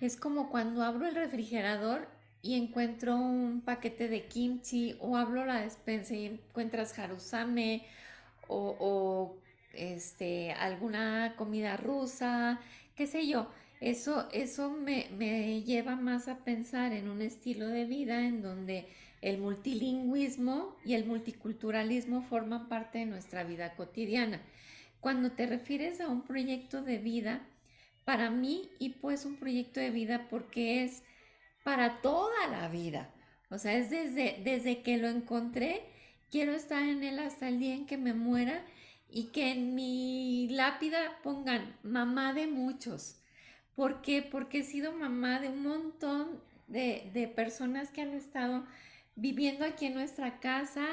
es 0.00 0.16
como 0.16 0.48
cuando 0.48 0.82
abro 0.82 1.06
el 1.06 1.14
refrigerador 1.14 2.08
y 2.40 2.54
encuentro 2.54 3.16
un 3.16 3.60
paquete 3.60 4.08
de 4.08 4.24
kimchi 4.24 4.96
o 4.98 5.18
abro 5.18 5.44
la 5.44 5.60
despensa 5.60 6.14
y 6.14 6.24
encuentras 6.24 6.98
harusame 6.98 7.84
o, 8.48 9.36
este, 9.74 10.52
alguna 10.52 11.34
comida 11.36 11.76
rusa, 11.76 12.58
qué 12.96 13.06
sé 13.06 13.26
yo. 13.26 13.46
Eso, 13.82 14.26
eso 14.32 14.70
me, 14.70 15.08
me, 15.18 15.60
lleva 15.64 15.96
más 15.96 16.28
a 16.28 16.38
pensar 16.38 16.94
en 16.94 17.10
un 17.10 17.20
estilo 17.20 17.68
de 17.68 17.84
vida 17.84 18.26
en 18.26 18.40
donde 18.40 18.88
el 19.20 19.36
multilingüismo 19.36 20.78
y 20.82 20.94
el 20.94 21.04
multiculturalismo 21.04 22.22
forman 22.22 22.70
parte 22.70 23.00
de 23.00 23.06
nuestra 23.06 23.44
vida 23.44 23.74
cotidiana. 23.74 24.40
Cuando 25.02 25.32
te 25.32 25.46
refieres 25.48 26.00
a 26.00 26.06
un 26.06 26.22
proyecto 26.22 26.80
de 26.80 26.98
vida, 26.98 27.40
para 28.04 28.30
mí 28.30 28.70
HIPO 28.78 29.10
es 29.10 29.24
un 29.24 29.36
proyecto 29.36 29.80
de 29.80 29.90
vida 29.90 30.28
porque 30.30 30.84
es 30.84 31.02
para 31.64 32.00
toda 32.02 32.46
la 32.52 32.68
vida. 32.68 33.12
O 33.50 33.58
sea, 33.58 33.74
es 33.74 33.90
desde, 33.90 34.40
desde 34.44 34.82
que 34.82 34.98
lo 34.98 35.08
encontré, 35.08 35.82
quiero 36.30 36.52
estar 36.52 36.84
en 36.84 37.02
él 37.02 37.18
hasta 37.18 37.48
el 37.48 37.58
día 37.58 37.74
en 37.74 37.84
que 37.84 37.98
me 37.98 38.14
muera 38.14 38.64
y 39.10 39.32
que 39.32 39.50
en 39.50 39.74
mi 39.74 40.46
lápida 40.50 41.18
pongan 41.24 41.76
mamá 41.82 42.32
de 42.32 42.46
muchos. 42.46 43.16
¿Por 43.74 44.02
qué? 44.02 44.22
Porque 44.22 44.60
he 44.60 44.62
sido 44.62 44.92
mamá 44.92 45.40
de 45.40 45.48
un 45.48 45.64
montón 45.64 46.40
de, 46.68 47.10
de 47.12 47.26
personas 47.26 47.90
que 47.90 48.02
han 48.02 48.14
estado 48.14 48.64
viviendo 49.16 49.64
aquí 49.64 49.86
en 49.86 49.94
nuestra 49.94 50.38
casa, 50.38 50.86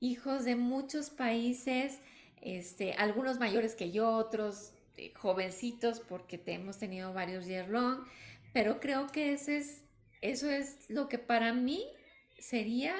hijos 0.00 0.44
de 0.44 0.54
muchos 0.54 1.08
países, 1.08 1.98
este, 2.44 2.92
algunos 2.92 3.38
mayores 3.38 3.74
que 3.74 3.90
yo, 3.90 4.08
otros 4.08 4.72
eh, 4.96 5.12
jovencitos, 5.14 6.00
porque 6.00 6.40
hemos 6.46 6.78
tenido 6.78 7.12
varios 7.12 7.46
year 7.46 7.68
long, 7.68 8.04
pero 8.52 8.80
creo 8.80 9.08
que 9.08 9.32
ese 9.32 9.56
es, 9.56 9.84
eso 10.20 10.48
es 10.48 10.88
lo 10.88 11.08
que 11.08 11.18
para 11.18 11.52
mí 11.52 11.84
sería 12.38 12.94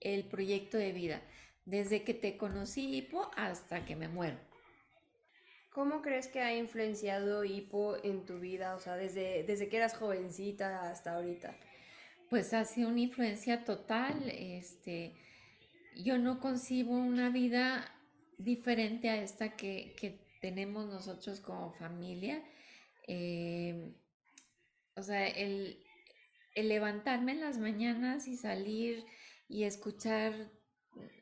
el 0.00 0.24
proyecto 0.24 0.76
de 0.76 0.92
vida, 0.92 1.22
desde 1.64 2.02
que 2.02 2.14
te 2.14 2.36
conocí 2.36 2.94
Hipo 2.96 3.30
hasta 3.36 3.84
que 3.86 3.96
me 3.96 4.08
muero. 4.08 4.36
¿Cómo 5.72 6.02
crees 6.02 6.28
que 6.28 6.40
ha 6.40 6.54
influenciado 6.54 7.44
Hipo 7.44 7.96
en 8.04 8.24
tu 8.24 8.38
vida? 8.38 8.76
O 8.76 8.80
sea, 8.80 8.96
desde, 8.96 9.42
desde 9.44 9.68
que 9.68 9.78
eras 9.78 9.96
jovencita 9.96 10.88
hasta 10.90 11.14
ahorita. 11.14 11.56
Pues 12.30 12.54
ha 12.54 12.64
sido 12.64 12.90
una 12.90 13.00
influencia 13.00 13.64
total. 13.64 14.28
Este, 14.28 15.14
yo 15.96 16.18
no 16.18 16.38
concibo 16.38 16.92
una 16.92 17.28
vida 17.30 17.93
diferente 18.44 19.08
a 19.08 19.22
esta 19.22 19.56
que, 19.56 20.22
tenemos 20.40 20.86
nosotros 20.86 21.40
como 21.40 21.72
familia. 21.72 22.44
Eh, 23.08 23.94
o 24.94 25.02
sea, 25.02 25.26
el, 25.26 25.82
levantarme 26.54 27.32
en 27.32 27.40
las 27.40 27.56
mañanas 27.56 28.28
y 28.28 28.36
salir 28.36 29.06
y 29.48 29.64
escuchar 29.64 30.50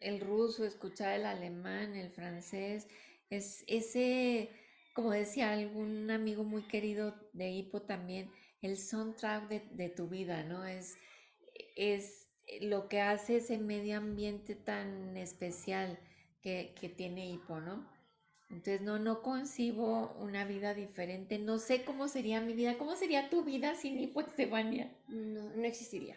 el 0.00 0.20
ruso, 0.20 0.64
escuchar 0.64 1.14
el 1.14 1.26
alemán, 1.26 1.94
el 1.94 2.10
francés, 2.10 2.88
es 3.30 3.64
ese, 3.68 4.50
como 4.92 5.12
decía 5.12 5.52
algún 5.52 6.10
amigo 6.10 6.42
muy 6.42 6.64
querido 6.64 7.14
de 7.32 7.50
Hipo 7.50 7.82
también, 7.82 8.28
el 8.60 8.76
soundtrack 8.76 9.48
de, 9.48 9.60
de 9.70 9.88
tu 9.88 10.08
vida, 10.08 10.42
¿no? 10.42 10.64
Es, 10.64 10.96
es 11.76 12.28
lo 12.60 12.88
que 12.88 13.00
hace 13.00 13.36
ese 13.36 13.58
medio 13.58 13.98
ambiente 13.98 14.56
tan 14.56 15.16
especial 15.16 15.98
que, 16.42 16.94
tiene 16.96 17.30
hipo, 17.30 17.60
¿no? 17.60 17.88
Entonces 18.50 18.82
no, 18.82 18.98
no 18.98 19.22
concibo 19.22 20.12
una 20.18 20.44
vida 20.44 20.74
diferente. 20.74 21.38
No 21.38 21.58
sé 21.58 21.84
cómo 21.84 22.08
sería 22.08 22.40
mi 22.40 22.52
vida. 22.52 22.76
¿Cómo 22.76 22.96
sería 22.96 23.30
tu 23.30 23.44
vida 23.44 23.74
sin 23.74 23.98
hipo, 23.98 24.20
Estefania? 24.20 24.94
No, 25.08 25.50
no 25.56 25.64
existiría. 25.64 26.16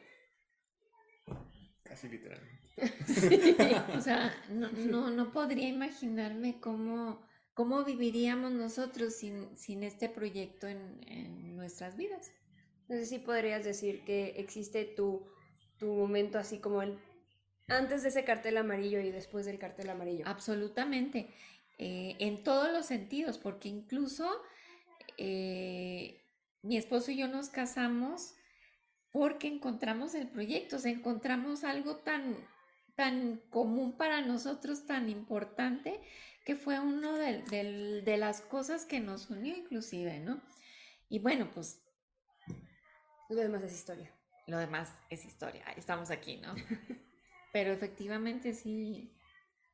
Casi 1.83 2.09
literal. 2.09 2.41
o 3.97 4.01
sea, 4.01 4.35
no, 4.49 4.69
no, 4.71 5.09
no 5.11 5.31
podría 5.31 5.69
imaginarme 5.69 6.59
cómo, 6.59 7.25
¿cómo 7.53 7.85
viviríamos 7.85 8.51
nosotros 8.51 9.15
sin, 9.15 9.55
sin 9.55 9.83
este 9.83 10.09
proyecto 10.09 10.67
en, 10.67 10.99
en 11.07 11.55
nuestras 11.55 11.95
vidas? 11.95 12.31
Entonces 12.81 13.07
sí 13.07 13.19
podrías 13.19 13.63
decir 13.63 14.03
que 14.03 14.33
existe 14.37 14.83
tu, 14.83 15.25
tu 15.77 15.87
momento 15.87 16.37
así 16.37 16.59
como 16.59 16.81
el 16.81 16.99
antes 17.67 18.03
de 18.03 18.09
ese 18.09 18.23
cartel 18.23 18.57
amarillo 18.57 18.99
y 18.99 19.11
después 19.11 19.45
del 19.45 19.59
cartel 19.59 19.89
amarillo. 19.89 20.25
Absolutamente, 20.27 21.29
eh, 21.77 22.15
en 22.19 22.43
todos 22.43 22.71
los 22.71 22.85
sentidos, 22.85 23.37
porque 23.37 23.69
incluso 23.69 24.29
eh, 25.17 26.21
mi 26.61 26.77
esposo 26.77 27.11
y 27.11 27.17
yo 27.17 27.27
nos 27.27 27.49
casamos 27.49 28.35
porque 29.11 29.47
encontramos 29.47 30.13
el 30.13 30.27
proyecto, 30.27 30.75
o 30.75 30.79
sea, 30.79 30.91
encontramos 30.91 31.63
algo 31.63 31.97
tan, 31.97 32.35
tan 32.95 33.37
común 33.49 33.97
para 33.97 34.21
nosotros, 34.21 34.85
tan 34.85 35.09
importante, 35.09 36.01
que 36.43 36.55
fue 36.55 36.79
uno 36.79 37.13
de, 37.13 37.41
del- 37.43 38.03
de 38.05 38.17
las 38.17 38.41
cosas 38.41 38.85
que 38.85 38.99
nos 38.99 39.29
unió 39.29 39.55
inclusive, 39.55 40.19
¿no? 40.19 40.41
Y 41.09 41.19
bueno, 41.19 41.49
pues 41.53 41.81
Lo 43.29 43.37
demás 43.37 43.63
es 43.63 43.73
historia. 43.73 44.11
lo 44.47 44.57
demás 44.57 44.91
es 45.09 45.25
historia, 45.25 45.63
estamos 45.77 46.11
aquí, 46.11 46.37
¿no? 46.37 46.53
Pero 47.55 47.71
efectivamente 47.71 48.53
sí, 48.53 49.17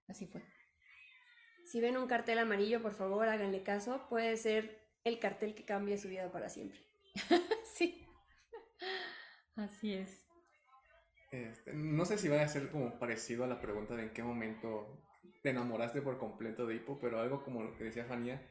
así 0.08 0.28
fue. 0.28 0.44
Si 1.66 1.82
ven 1.82 1.98
un 1.98 2.06
cartel 2.06 2.38
amarillo, 2.38 2.80
por 2.80 2.94
favor, 2.94 3.28
háganle 3.28 3.64
caso. 3.64 4.06
Puede 4.08 4.38
ser 4.38 4.78
el 5.04 5.18
cartel 5.18 5.56
que 5.56 5.66
cambie 5.66 5.98
su 5.98 6.08
vida 6.08 6.32
para 6.32 6.48
siempre. 6.48 6.80
Sí, 7.74 8.06
así 9.56 9.96
es. 9.96 10.28
Este, 11.32 11.74
no 11.74 12.06
sé 12.06 12.20
si 12.20 12.28
va 12.28 12.40
a 12.44 12.48
ser 12.48 12.70
como 12.70 13.00
parecido 13.00 13.46
a 13.46 13.48
la 13.48 13.60
pregunta 13.60 13.96
de 13.96 14.04
en 14.04 14.14
qué 14.14 14.22
momento 14.22 15.02
te 15.42 15.50
enamoraste 15.50 16.04
por 16.04 16.20
completo 16.20 16.68
de 16.68 16.76
Hippo, 16.76 17.00
pero 17.02 17.20
algo 17.20 17.44
como 17.44 17.64
lo 17.64 17.76
que 17.76 17.86
decía 17.86 18.06
Fanía, 18.06 18.48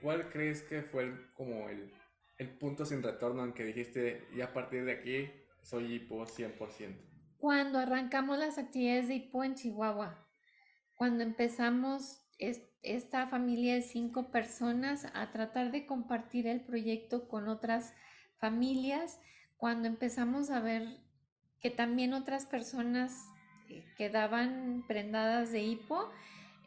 ¿cuál 0.00 0.30
crees 0.30 0.62
que 0.62 0.80
fue 0.80 1.02
el- 1.02 1.30
como 1.34 1.68
el, 1.68 1.92
el 2.38 2.48
punto 2.56 2.86
sin 2.86 3.02
retorno 3.02 3.44
en 3.44 3.52
que 3.52 3.64
dijiste, 3.66 4.26
y 4.34 4.40
a 4.40 4.54
partir 4.54 4.86
de 4.86 4.92
aquí 4.92 5.30
soy 5.60 5.92
Hippo 5.96 6.24
100%? 6.24 7.11
Cuando 7.42 7.80
arrancamos 7.80 8.38
las 8.38 8.56
actividades 8.56 9.08
de 9.08 9.14
HIPO 9.16 9.42
en 9.42 9.56
Chihuahua, 9.56 10.16
cuando 10.94 11.24
empezamos 11.24 12.20
es- 12.38 12.62
esta 12.84 13.26
familia 13.26 13.74
de 13.74 13.82
cinco 13.82 14.30
personas 14.30 15.08
a 15.12 15.32
tratar 15.32 15.72
de 15.72 15.84
compartir 15.84 16.46
el 16.46 16.60
proyecto 16.60 17.26
con 17.26 17.48
otras 17.48 17.94
familias, 18.36 19.18
cuando 19.56 19.88
empezamos 19.88 20.50
a 20.50 20.60
ver 20.60 21.00
que 21.60 21.70
también 21.70 22.14
otras 22.14 22.46
personas 22.46 23.12
eh, 23.68 23.84
quedaban 23.96 24.84
prendadas 24.86 25.50
de 25.50 25.64
hipo, 25.64 26.10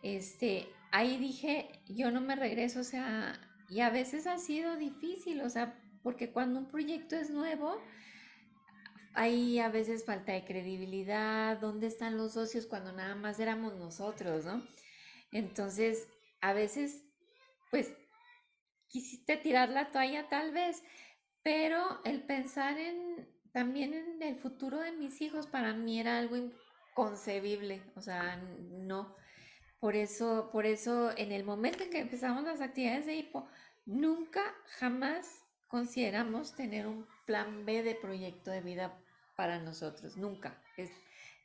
este, 0.03 0.67
ahí 0.91 1.15
dije, 1.15 1.69
yo 1.87 2.11
no 2.11 2.19
me 2.19 2.35
regreso, 2.35 2.81
o 2.81 2.83
sea, 2.83 3.39
y 3.69 3.79
a 3.79 3.89
veces 3.91 4.27
ha 4.27 4.39
sido 4.39 4.75
difícil, 4.75 5.39
o 5.39 5.49
sea, 5.49 5.79
porque 6.03 6.33
cuando 6.33 6.59
un 6.59 6.67
proyecto 6.67 7.15
es 7.15 7.29
nuevo, 7.29 7.81
hay 9.15 9.59
a 9.59 9.69
veces 9.69 10.05
falta 10.05 10.33
de 10.33 10.45
credibilidad, 10.45 11.57
¿dónde 11.59 11.87
están 11.87 12.17
los 12.17 12.33
socios 12.33 12.67
cuando 12.67 12.91
nada 12.91 13.15
más 13.15 13.39
éramos 13.39 13.75
nosotros, 13.75 14.45
¿no? 14.45 14.65
Entonces, 15.31 16.07
a 16.41 16.53
veces, 16.53 17.03
pues, 17.71 17.91
quisiste 18.87 19.37
tirar 19.37 19.69
la 19.69 19.91
toalla 19.91 20.29
tal 20.29 20.51
vez, 20.51 20.83
pero 21.43 22.01
el 22.05 22.23
pensar 22.23 22.77
en 22.77 23.27
también 23.51 23.93
en 23.93 24.21
el 24.21 24.35
futuro 24.35 24.79
de 24.79 24.91
mis 24.91 25.21
hijos 25.21 25.47
para 25.47 25.73
mí 25.73 25.97
era 25.97 26.17
algo 26.17 26.35
inconcebible, 26.35 27.81
o 27.95 28.01
sea, 28.01 28.35
no. 28.35 29.15
Por 29.79 29.95
eso, 29.95 30.49
por 30.51 30.65
eso 30.65 31.17
en 31.17 31.31
el 31.31 31.45
momento 31.45 31.83
en 31.83 31.89
que 31.89 31.99
empezamos 31.99 32.43
las 32.43 32.59
actividades 32.59 33.05
de 33.05 33.15
hipo, 33.15 33.47
nunca 33.85 34.41
jamás 34.77 35.41
consideramos 35.67 36.53
tener 36.55 36.85
un 36.85 37.07
plan 37.25 37.65
B 37.65 37.81
de 37.81 37.95
proyecto 37.95 38.51
de 38.51 38.59
vida 38.59 39.01
para 39.35 39.59
nosotros, 39.59 40.17
nunca. 40.17 40.61
Es, 40.77 40.91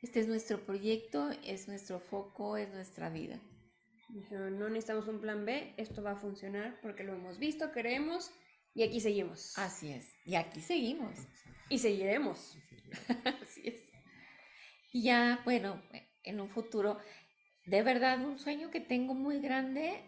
este 0.01 0.19
es 0.19 0.27
nuestro 0.27 0.65
proyecto, 0.65 1.29
es 1.43 1.67
nuestro 1.67 1.99
foco, 1.99 2.57
es 2.57 2.69
nuestra 2.69 3.09
vida. 3.09 3.39
Dijeron, 4.09 4.59
no 4.59 4.67
necesitamos 4.67 5.07
un 5.07 5.21
plan 5.21 5.45
B, 5.45 5.73
esto 5.77 6.03
va 6.03 6.11
a 6.11 6.15
funcionar 6.17 6.79
porque 6.81 7.03
lo 7.03 7.13
hemos 7.13 7.39
visto, 7.39 7.71
queremos 7.71 8.31
y 8.73 8.83
aquí 8.83 8.99
seguimos. 8.99 9.57
Así 9.57 9.91
es. 9.91 10.13
Y 10.25 10.35
aquí 10.35 10.61
seguimos. 10.61 11.17
Y 11.69 11.79
seguiremos. 11.79 12.57
Así 13.41 13.67
es. 13.67 13.81
Y 14.91 15.03
ya, 15.03 15.41
bueno, 15.45 15.81
en 16.23 16.41
un 16.41 16.49
futuro, 16.49 16.97
de 17.65 17.83
verdad, 17.83 18.23
un 18.25 18.39
sueño 18.39 18.71
que 18.71 18.79
tengo 18.81 19.13
muy 19.13 19.39
grande. 19.39 20.03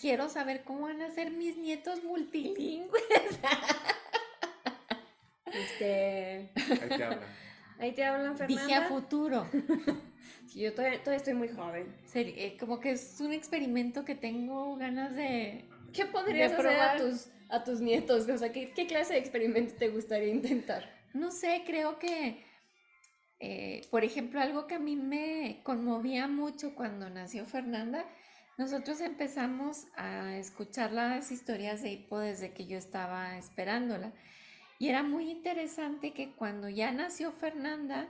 Quiero 0.00 0.28
saber 0.28 0.64
cómo 0.64 0.82
van 0.82 1.02
a 1.02 1.10
ser 1.10 1.30
mis 1.30 1.56
nietos 1.56 2.02
multilingües. 2.04 3.02
Este, 5.54 6.50
Ahí 6.56 6.88
te 6.88 7.04
hablan. 7.04 7.20
ahí 7.78 7.92
te 7.92 8.04
hablan, 8.04 8.36
Fernanda. 8.36 8.66
Dije 8.66 8.74
a 8.74 8.88
futuro. 8.88 9.46
Sí, 10.46 10.60
yo 10.60 10.74
todavía, 10.74 10.98
todavía 10.98 11.18
estoy 11.18 11.34
muy 11.34 11.48
joven. 11.48 11.94
Seri- 12.12 12.34
eh, 12.36 12.56
como 12.58 12.80
que 12.80 12.90
es 12.92 13.20
un 13.20 13.32
experimento 13.32 14.04
que 14.04 14.16
tengo 14.16 14.76
ganas 14.76 15.14
de... 15.14 15.64
¿Qué 15.92 16.06
podrías 16.06 16.50
De 16.50 16.56
hacer 16.56 16.66
a 16.66 16.94
probar. 16.94 16.98
tus, 17.00 17.28
a 17.48 17.62
tus 17.62 17.80
nietos? 17.80 18.28
O 18.28 18.36
sea, 18.38 18.50
¿qué, 18.52 18.72
qué 18.74 18.86
clase 18.86 19.12
de 19.14 19.20
experimento 19.20 19.74
te 19.78 19.88
gustaría 19.90 20.28
intentar? 20.28 20.90
No 21.14 21.30
sé, 21.30 21.62
creo 21.64 22.00
que, 22.00 22.42
eh, 23.38 23.86
por 23.92 24.02
ejemplo, 24.04 24.40
algo 24.40 24.66
que 24.66 24.74
a 24.74 24.78
mí 24.80 24.96
me 24.96 25.60
conmovía 25.62 26.26
mucho 26.26 26.74
cuando 26.74 27.08
nació 27.10 27.46
Fernanda, 27.46 28.04
nosotros 28.58 29.00
empezamos 29.00 29.84
a 29.96 30.36
escuchar 30.36 30.90
las 30.92 31.30
historias 31.30 31.80
de 31.82 31.92
Hippo 31.92 32.18
desde 32.18 32.52
que 32.52 32.66
yo 32.66 32.76
estaba 32.76 33.38
esperándola. 33.38 34.12
Y 34.80 34.88
era 34.88 35.02
muy 35.02 35.30
interesante 35.30 36.14
que 36.14 36.32
cuando 36.32 36.70
ya 36.70 36.90
nació 36.90 37.32
Fernanda, 37.32 38.08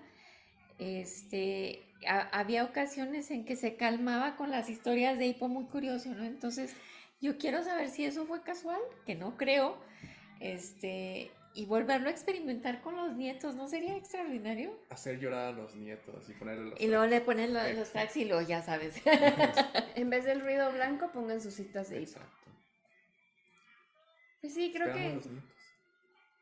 este, 0.79 1.83
ha- 2.07 2.29
había 2.39 2.63
ocasiones 2.63 3.33
en 3.33 3.45
que 3.45 3.57
se 3.57 3.75
calmaba 3.75 4.37
con 4.37 4.53
las 4.53 4.71
historias 4.71 5.19
de 5.19 5.27
Hippo, 5.27 5.49
muy 5.49 5.65
curioso, 5.65 6.11
¿no? 6.11 6.23
Entonces, 6.25 6.77
yo 7.21 7.39
quiero 7.39 7.65
saber 7.65 7.89
si 7.91 8.05
eso 8.05 8.25
fue 8.25 8.43
casual, 8.43 8.79
que 9.05 9.17
no 9.17 9.37
creo, 9.37 9.77
este, 10.39 11.33
y 11.55 11.67
volverlo 11.67 12.07
a 12.07 12.13
experimentar 12.13 12.83
con 12.83 12.95
los 12.95 13.17
nietos, 13.17 13.57
¿no 13.57 13.67
sería 13.67 13.97
extraordinario? 13.97 14.73
Hacer 14.91 15.19
llorar 15.19 15.49
a 15.49 15.53
los 15.53 15.75
nietos 15.75 16.31
y 16.31 16.35
ponerle 16.35 16.71
los 16.71 16.81
Y 16.81 16.87
luego 16.87 17.07
le 17.07 17.21
ponen 17.21 17.53
lo- 17.53 17.73
los 17.73 17.91
taxis 17.91 18.23
y 18.23 18.25
luego 18.27 18.47
ya 18.47 18.63
sabes. 18.63 18.95
En 19.97 20.09
vez 20.09 20.25
del 20.25 20.41
ruido 20.41 20.71
blanco, 20.73 21.11
pongan 21.13 21.41
sus 21.41 21.55
citas 21.55 21.91
de 21.91 22.03
hipo. 22.03 22.13
Exacto. 22.13 22.51
Pues 24.41 24.55
sí, 24.55 24.71
creo 24.73 24.87
Esperamos 24.87 25.27
que. 25.27 25.60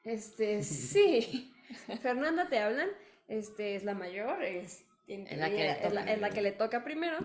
Este, 0.05 0.63
sí. 0.63 1.55
Fernanda 2.01 2.49
te 2.49 2.59
hablan. 2.59 2.89
Este 3.29 3.77
es 3.77 3.85
la 3.85 3.95
mayor, 3.95 4.43
es, 4.43 4.87
en 5.07 5.27
Es 5.27 5.39
la 5.39 5.51
que 5.51 5.57
le 5.57 5.71
es 5.71 5.93
la, 5.93 6.01
toca. 6.01 6.13
es 6.13 6.21
la 6.21 6.31
que 6.31 6.43
le 6.43 6.53
toca 6.53 6.85
primero. 6.85 7.19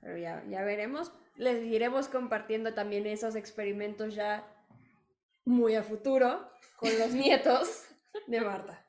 Pero 0.00 0.16
ya, 0.16 0.44
ya 0.48 0.62
veremos. 0.62 1.12
Les 1.36 1.64
iremos 1.64 2.08
compartiendo 2.08 2.74
también 2.74 3.06
esos 3.06 3.34
experimentos 3.36 4.14
ya 4.14 4.46
muy 5.44 5.74
a 5.74 5.82
futuro 5.82 6.46
con 6.76 6.98
los 6.98 7.10
nietos 7.14 7.84
de 8.26 8.40
Marta. 8.40 8.86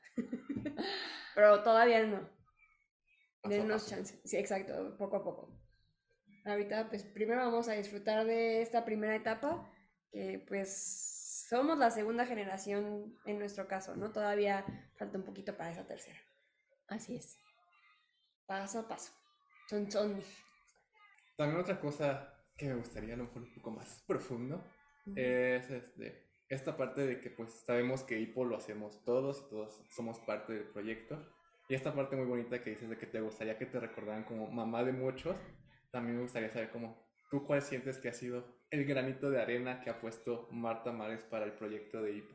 Pero 1.34 1.62
todavía 1.62 2.04
no. 2.04 2.28
Denos 3.44 3.88
chance. 3.88 4.18
Sí, 4.24 4.36
exacto, 4.36 4.96
poco 4.98 5.16
a 5.16 5.24
poco. 5.24 5.50
Ahorita, 6.44 6.88
pues 6.88 7.04
primero 7.04 7.40
vamos 7.44 7.68
a 7.68 7.72
disfrutar 7.72 8.24
de 8.24 8.62
esta 8.62 8.84
primera 8.84 9.14
etapa, 9.14 9.68
que 10.10 10.44
pues 10.46 11.15
somos 11.48 11.78
la 11.78 11.90
segunda 11.90 12.26
generación 12.26 13.16
en 13.24 13.38
nuestro 13.38 13.68
caso, 13.68 13.94
¿no? 13.96 14.10
Todavía 14.10 14.64
falta 14.96 15.18
un 15.18 15.24
poquito 15.24 15.56
para 15.56 15.70
esa 15.70 15.86
tercera. 15.86 16.18
Así 16.88 17.16
es. 17.16 17.38
Paso 18.46 18.80
a 18.80 18.88
paso. 18.88 19.12
Son, 19.68 19.90
son. 19.90 20.20
También 21.36 21.60
otra 21.60 21.78
cosa 21.80 22.34
que 22.56 22.66
me 22.66 22.74
gustaría 22.74 23.14
a 23.14 23.16
lo 23.16 23.24
mejor 23.24 23.42
un 23.42 23.54
poco 23.54 23.70
más 23.70 24.02
profundo 24.06 24.64
es 25.14 25.70
este, 25.70 26.26
esta 26.48 26.76
parte 26.76 27.06
de 27.06 27.20
que 27.20 27.30
pues 27.30 27.52
sabemos 27.64 28.02
que 28.02 28.18
Hippo 28.18 28.44
lo 28.44 28.56
hacemos 28.56 29.04
todos 29.04 29.44
y 29.46 29.50
todos 29.50 29.84
somos 29.90 30.18
parte 30.20 30.52
del 30.52 30.64
proyecto. 30.64 31.32
Y 31.68 31.74
esta 31.74 31.94
parte 31.94 32.16
muy 32.16 32.26
bonita 32.26 32.60
que 32.60 32.70
dices 32.70 32.88
de 32.88 32.98
que 32.98 33.06
te 33.06 33.20
gustaría 33.20 33.58
que 33.58 33.66
te 33.66 33.78
recordaran 33.78 34.24
como 34.24 34.48
mamá 34.48 34.82
de 34.82 34.92
muchos, 34.92 35.36
también 35.92 36.16
me 36.16 36.22
gustaría 36.22 36.50
saber 36.50 36.70
cómo 36.70 37.06
tú 37.30 37.44
cuál 37.44 37.62
sientes 37.62 37.98
que 37.98 38.08
ha 38.08 38.12
sido 38.12 38.55
el 38.70 38.84
granito 38.84 39.30
de 39.30 39.40
arena 39.40 39.80
que 39.80 39.90
ha 39.90 40.00
puesto 40.00 40.48
Marta 40.50 40.92
Mares 40.92 41.22
para 41.24 41.44
el 41.44 41.52
proyecto 41.52 42.02
de 42.02 42.16
Hippo. 42.16 42.34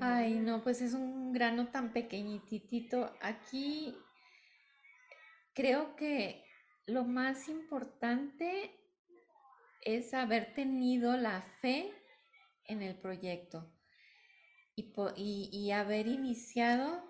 Ay, 0.00 0.34
no, 0.34 0.62
pues 0.62 0.80
es 0.80 0.94
un 0.94 1.32
grano 1.32 1.68
tan 1.68 1.92
pequeñitito. 1.92 3.12
Aquí 3.20 3.94
creo 5.54 5.96
que 5.96 6.44
lo 6.86 7.04
más 7.04 7.48
importante 7.48 8.70
es 9.84 10.14
haber 10.14 10.54
tenido 10.54 11.16
la 11.16 11.42
fe 11.60 11.92
en 12.66 12.82
el 12.82 12.94
proyecto 12.96 13.72
y, 14.76 14.92
y- 15.16 15.50
y 15.52 15.70
haber 15.72 16.06
iniciado 16.06 17.02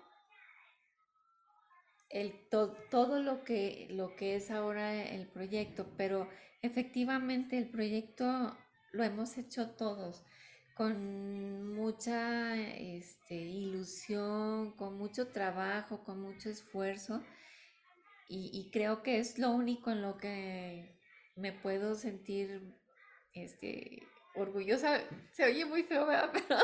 el, 2.09 2.33
todo 2.49 3.21
lo 3.21 3.43
que, 3.43 3.87
lo 3.91 4.15
que 4.15 4.35
es 4.35 4.51
ahora 4.51 5.05
el 5.05 5.27
proyecto, 5.27 5.87
pero 5.97 6.27
efectivamente 6.61 7.57
el 7.57 7.69
proyecto 7.69 8.57
lo 8.91 9.03
hemos 9.03 9.37
hecho 9.37 9.71
todos 9.71 10.25
con 10.79 11.75
mucha 11.75 12.55
este, 12.55 13.35
ilusión, 13.35 14.71
con 14.77 14.97
mucho 14.97 15.27
trabajo, 15.27 16.05
con 16.05 16.21
mucho 16.21 16.49
esfuerzo. 16.49 17.21
Y, 18.29 18.69
creo 18.71 19.03
que 19.03 19.17
es 19.19 19.39
lo 19.39 19.51
único 19.51 19.91
en 19.91 20.01
lo 20.01 20.17
que 20.17 20.95
me 21.35 21.51
puedo 21.51 21.95
sentir 21.95 22.77
este, 23.33 24.07
orgullosa. 24.35 25.01
Se 25.31 25.43
oye 25.43 25.65
muy 25.65 25.83
feo. 25.83 26.07
Pero, 26.31 26.61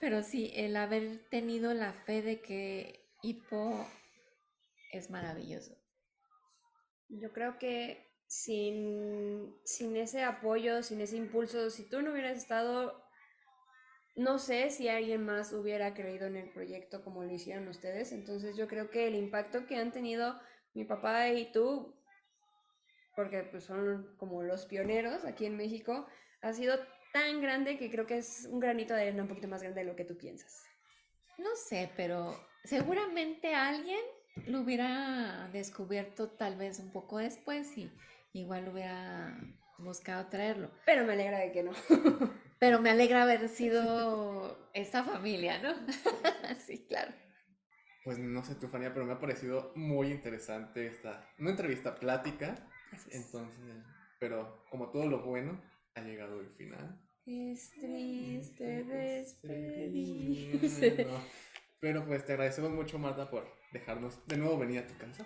pero 0.00 0.22
sí, 0.22 0.50
el 0.54 0.74
haber 0.76 1.28
tenido 1.28 1.74
la 1.74 1.92
fe 1.92 2.22
de 2.22 2.40
que 2.40 3.04
Hippo 3.20 3.86
es 4.92 5.10
maravilloso. 5.10 5.76
Yo 7.08 7.32
creo 7.32 7.58
que 7.58 8.10
sin, 8.26 9.54
sin 9.64 9.96
ese 9.96 10.22
apoyo, 10.22 10.82
sin 10.82 11.00
ese 11.00 11.16
impulso, 11.16 11.70
si 11.70 11.88
tú 11.88 12.00
no 12.02 12.12
hubieras 12.12 12.38
estado 12.38 13.02
no 14.14 14.38
sé 14.38 14.70
si 14.70 14.88
alguien 14.88 15.24
más 15.24 15.52
hubiera 15.52 15.94
creído 15.94 16.26
en 16.26 16.36
el 16.36 16.50
proyecto 16.50 17.02
como 17.02 17.24
lo 17.24 17.32
hicieron 17.32 17.68
ustedes, 17.68 18.12
entonces 18.12 18.56
yo 18.56 18.68
creo 18.68 18.90
que 18.90 19.06
el 19.06 19.14
impacto 19.14 19.66
que 19.66 19.76
han 19.76 19.90
tenido 19.90 20.38
mi 20.74 20.84
papá 20.84 21.28
y 21.28 21.50
tú, 21.50 21.94
porque 23.16 23.42
pues 23.44 23.64
son 23.64 24.14
como 24.18 24.42
los 24.42 24.66
pioneros 24.66 25.24
aquí 25.24 25.46
en 25.46 25.56
México, 25.56 26.06
ha 26.42 26.52
sido 26.52 26.78
tan 27.12 27.40
grande 27.40 27.78
que 27.78 27.90
creo 27.90 28.06
que 28.06 28.18
es 28.18 28.46
un 28.50 28.60
granito 28.60 28.94
de 28.94 29.02
arena 29.02 29.22
un 29.22 29.28
poquito 29.28 29.48
más 29.48 29.62
grande 29.62 29.80
de 29.80 29.86
lo 29.86 29.96
que 29.96 30.04
tú 30.04 30.16
piensas. 30.16 30.62
No 31.38 31.54
sé, 31.56 31.90
pero 31.96 32.38
seguramente 32.64 33.54
alguien 33.54 34.00
lo 34.46 34.60
hubiera 34.60 35.48
descubierto 35.52 36.28
tal 36.28 36.56
vez 36.56 36.78
un 36.80 36.90
poco 36.90 37.18
después 37.18 37.76
y 37.76 37.92
igual 38.32 38.68
hubiera 38.68 39.38
buscado 39.78 40.26
traerlo. 40.26 40.70
Pero 40.86 41.04
me 41.04 41.12
alegra 41.12 41.38
de 41.38 41.52
que 41.52 41.62
no. 41.62 41.72
Pero 42.58 42.80
me 42.80 42.90
alegra 42.90 43.24
haber 43.24 43.48
sido 43.48 44.70
esta 44.74 45.04
familia, 45.04 45.60
¿no? 45.60 45.74
sí, 46.66 46.86
claro. 46.86 47.12
Pues 48.04 48.18
no 48.18 48.42
sé 48.44 48.56
tu 48.56 48.68
Fania, 48.68 48.92
pero 48.92 49.06
me 49.06 49.12
ha 49.12 49.20
parecido 49.20 49.70
muy 49.76 50.08
interesante 50.08 50.88
esta, 50.88 51.24
una 51.38 51.50
entrevista 51.50 51.94
plática. 51.94 52.68
Entonces, 53.10 53.76
pero 54.18 54.64
como 54.70 54.90
todo 54.90 55.06
lo 55.06 55.22
bueno, 55.22 55.62
ha 55.94 56.00
llegado 56.00 56.40
el 56.40 56.50
final. 56.50 57.00
Es 57.26 57.70
triste 57.74 58.82
despedirse. 58.82 61.06
Pero 61.78 62.04
pues 62.04 62.26
te 62.26 62.32
agradecemos 62.32 62.72
mucho, 62.72 62.98
Marta, 62.98 63.30
por 63.30 63.61
dejarnos 63.72 64.26
de 64.26 64.36
nuevo 64.36 64.58
venir 64.58 64.80
a 64.80 64.86
tu 64.86 64.96
casa. 64.96 65.24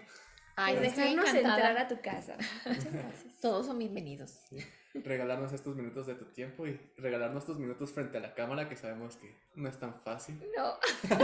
Ay, 0.56 0.76
dejarnos 0.76 1.34
entrar 1.34 1.76
a 1.76 1.88
tu 1.88 2.00
casa. 2.00 2.36
Muchas 2.66 2.92
gracias. 2.92 3.40
Todos 3.40 3.66
son 3.66 3.78
bienvenidos. 3.78 4.30
Sí 4.48 4.56
regalarnos 5.04 5.52
estos 5.52 5.76
minutos 5.76 6.06
de 6.06 6.14
tu 6.14 6.26
tiempo 6.26 6.66
y 6.66 6.78
regalarnos 6.96 7.42
estos 7.42 7.58
minutos 7.58 7.92
frente 7.92 8.18
a 8.18 8.20
la 8.20 8.34
cámara 8.34 8.68
que 8.68 8.76
sabemos 8.76 9.16
que 9.16 9.34
no 9.54 9.68
es 9.68 9.78
tan 9.78 9.94
fácil. 10.02 10.40
No. 10.56 10.74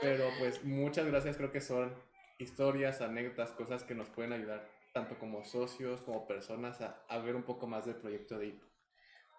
Pero 0.00 0.28
pues 0.38 0.64
muchas 0.64 1.06
gracias, 1.06 1.36
creo 1.36 1.52
que 1.52 1.60
son 1.60 1.94
historias, 2.38 3.00
anécdotas, 3.00 3.50
cosas 3.52 3.84
que 3.84 3.94
nos 3.94 4.08
pueden 4.08 4.32
ayudar 4.32 4.68
tanto 4.92 5.18
como 5.18 5.44
socios, 5.44 6.02
como 6.02 6.26
personas 6.26 6.80
a, 6.80 7.18
ver 7.18 7.36
un 7.36 7.44
poco 7.44 7.66
más 7.66 7.86
del 7.86 7.96
proyecto 7.96 8.38
de 8.38 8.48
IPO. 8.48 8.66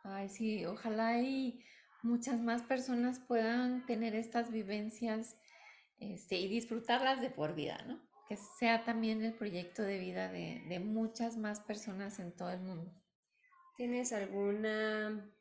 Ay, 0.04 0.30
sí, 0.30 0.66
ojalá 0.66 1.20
y 1.20 1.64
muchas 2.02 2.40
más 2.40 2.64
personas 2.64 3.20
puedan 3.20 3.86
tener 3.86 4.16
estas 4.16 4.52
vivencias 4.52 5.38
este, 6.12 6.36
y 6.36 6.48
disfrutarlas 6.48 7.22
de 7.22 7.30
por 7.30 7.56
vida, 7.56 7.84
¿no? 7.88 8.02
Que 8.28 8.38
sea 8.38 8.84
también 8.84 9.24
el 9.24 9.34
proyecto 9.34 9.84
de 9.84 10.00
vida 10.00 10.32
de, 10.32 10.64
de 10.68 10.80
muchas 10.80 11.38
más 11.38 11.60
personas 11.60 12.20
en 12.20 12.36
todo 12.36 12.50
el 12.50 12.62
mundo. 12.62 12.92
¿Tienes 13.76 14.14
alguna 14.14 15.34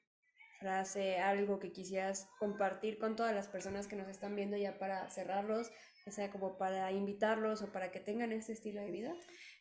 frase, 0.62 1.18
algo 1.18 1.58
que 1.58 1.72
quisieras 1.72 2.28
compartir 2.38 2.98
con 2.98 3.16
todas 3.16 3.34
las 3.34 3.48
personas 3.48 3.88
que 3.88 3.96
nos 3.96 4.08
están 4.08 4.36
viendo 4.36 4.56
ya 4.56 4.78
para 4.78 5.10
cerrarlos, 5.10 5.70
ya 6.06 6.12
sea 6.12 6.30
como 6.30 6.56
para 6.56 6.90
invitarlos 6.92 7.62
o 7.62 7.72
para 7.72 7.90
que 7.90 8.00
tengan 8.00 8.32
este 8.32 8.52
estilo 8.52 8.80
de 8.80 8.90
vida? 8.90 9.12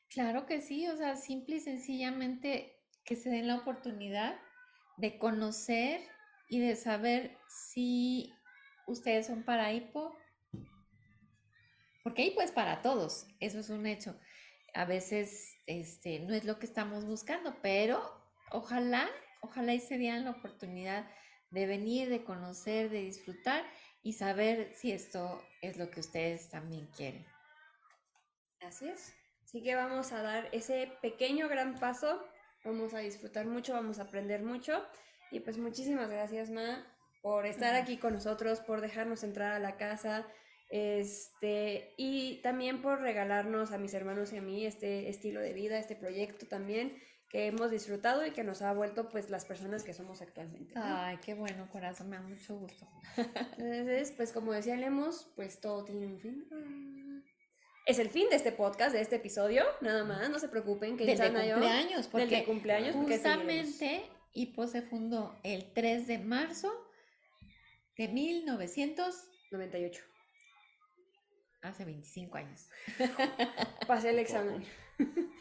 Claro 0.09 0.45
que 0.45 0.61
sí, 0.61 0.87
o 0.87 0.95
sea, 0.95 1.15
simple 1.15 1.55
y 1.55 1.59
sencillamente 1.59 2.77
que 3.03 3.15
se 3.15 3.29
den 3.29 3.47
la 3.47 3.57
oportunidad 3.57 4.39
de 4.97 5.17
conocer 5.17 6.01
y 6.47 6.59
de 6.59 6.75
saber 6.75 7.37
si 7.47 8.31
ustedes 8.87 9.27
son 9.27 9.43
para 9.43 9.73
hipo, 9.73 10.15
porque 12.03 12.23
hipo 12.23 12.41
es 12.41 12.51
para 12.51 12.81
todos, 12.81 13.27
eso 13.39 13.59
es 13.59 13.69
un 13.69 13.85
hecho. 13.85 14.19
A 14.73 14.85
veces 14.85 15.57
este, 15.65 16.19
no 16.19 16.33
es 16.33 16.45
lo 16.45 16.59
que 16.59 16.65
estamos 16.65 17.05
buscando, 17.05 17.55
pero 17.61 18.01
ojalá, 18.51 19.09
ojalá 19.41 19.73
y 19.73 19.79
se 19.79 19.97
dieran 19.97 20.25
la 20.25 20.31
oportunidad 20.31 21.09
de 21.49 21.65
venir, 21.65 22.09
de 22.09 22.23
conocer, 22.23 22.89
de 22.89 23.01
disfrutar 23.01 23.63
y 24.01 24.13
saber 24.13 24.73
si 24.73 24.91
esto 24.91 25.43
es 25.61 25.77
lo 25.77 25.91
que 25.91 25.99
ustedes 25.99 26.49
también 26.49 26.87
quieren. 26.95 27.25
Así 28.61 28.87
es. 28.87 29.13
Así 29.43 29.61
que 29.61 29.75
vamos 29.75 30.11
a 30.13 30.21
dar 30.21 30.47
ese 30.53 30.93
pequeño 31.01 31.49
gran 31.49 31.77
paso, 31.77 32.23
vamos 32.63 32.93
a 32.93 32.99
disfrutar 32.99 33.45
mucho, 33.45 33.73
vamos 33.73 33.99
a 33.99 34.03
aprender 34.03 34.43
mucho 34.43 34.85
y 35.29 35.41
pues 35.41 35.57
muchísimas 35.57 36.09
gracias 36.09 36.49
Ma 36.49 36.85
por 37.21 37.45
estar 37.45 37.75
aquí 37.75 37.97
con 37.97 38.13
nosotros, 38.13 38.61
por 38.61 38.81
dejarnos 38.81 39.23
entrar 39.23 39.51
a 39.53 39.59
la 39.59 39.77
casa, 39.77 40.25
este, 40.71 41.93
y 41.97 42.39
también 42.41 42.81
por 42.81 43.01
regalarnos 43.01 43.73
a 43.73 43.77
mis 43.77 43.93
hermanos 43.93 44.31
y 44.31 44.37
a 44.37 44.41
mí 44.41 44.65
este 44.65 45.09
estilo 45.09 45.41
de 45.41 45.51
vida, 45.51 45.77
este 45.77 45.97
proyecto 45.97 46.47
también 46.47 46.97
que 47.27 47.47
hemos 47.47 47.71
disfrutado 47.71 48.25
y 48.25 48.31
que 48.31 48.43
nos 48.43 48.61
ha 48.61 48.73
vuelto 48.73 49.09
pues 49.09 49.29
las 49.29 49.45
personas 49.45 49.83
que 49.83 49.93
somos 49.93 50.21
actualmente. 50.21 50.73
Ay, 50.75 51.17
qué 51.23 51.33
bueno, 51.33 51.67
corazón, 51.71 52.09
me 52.09 52.15
da 52.15 52.23
mucho 52.23 52.57
gusto. 52.57 52.87
Entonces, 53.57 54.13
pues 54.15 54.31
como 54.31 54.53
decía 54.53 54.77
Lemos, 54.77 55.29
pues 55.35 55.59
todo 55.59 55.83
tiene 55.83 56.07
un 56.07 56.19
fin. 56.19 56.45
Es 57.85 57.99
el 57.99 58.09
fin 58.09 58.29
de 58.29 58.37
este 58.37 58.53
podcast, 58.53 58.93
de 58.93 59.01
este 59.01 59.17
episodio, 59.17 59.65
nada 59.81 60.05
más, 60.05 60.29
no 60.29 60.39
se 60.39 60.47
preocupen 60.47 60.95
que 60.95 61.05
de 61.05 61.17
cumpleaños, 61.17 62.07
porque 62.07 62.37
de 62.37 62.45
cumpleaños, 62.45 62.95
justamente 62.95 64.03
Hipo 64.33 64.67
se 64.67 64.81
fundó 64.81 65.37
el 65.43 65.73
3 65.73 66.07
de 66.07 66.17
marzo 66.19 66.71
de 67.97 68.07
1998. 68.07 70.01
Hace 71.61 71.85
25 71.85 72.37
años. 72.37 72.69
Pasé 73.87 74.09
el 74.09 74.19
examen. 74.19 74.65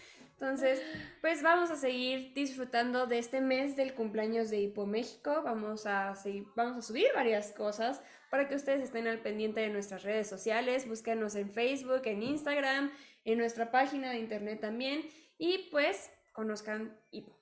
Entonces, 0.41 0.83
pues 1.21 1.43
vamos 1.43 1.71
a 1.71 1.77
seguir 1.77 2.33
disfrutando 2.33 3.07
de 3.07 3.19
este 3.19 3.43
mes 3.43 3.77
del 3.77 3.93
cumpleaños 3.95 4.49
de 4.49 4.61
Hipo 4.61 4.87
México. 4.87 5.43
Vamos 5.45 5.85
a, 5.85 6.15
seguir, 6.15 6.47
vamos 6.57 6.79
a 6.79 6.83
subir 6.83 7.09
varias 7.15 7.53
cosas 7.53 8.03
para 8.31 8.49
que 8.49 8.55
ustedes 8.55 8.83
estén 8.83 9.07
al 9.07 9.21
pendiente 9.21 9.61
de 9.61 9.69
nuestras 9.69 10.03
redes 10.03 10.29
sociales. 10.29 10.89
Búsquenos 10.89 11.35
en 11.35 11.51
Facebook, 11.51 12.03
en 12.07 12.23
Instagram, 12.23 12.91
en 13.25 13.37
nuestra 13.37 13.71
página 13.71 14.13
de 14.13 14.19
internet 14.19 14.61
también. 14.61 15.03
Y 15.37 15.69
pues 15.71 16.11
conozcan 16.33 16.99
Hipo. 17.11 17.39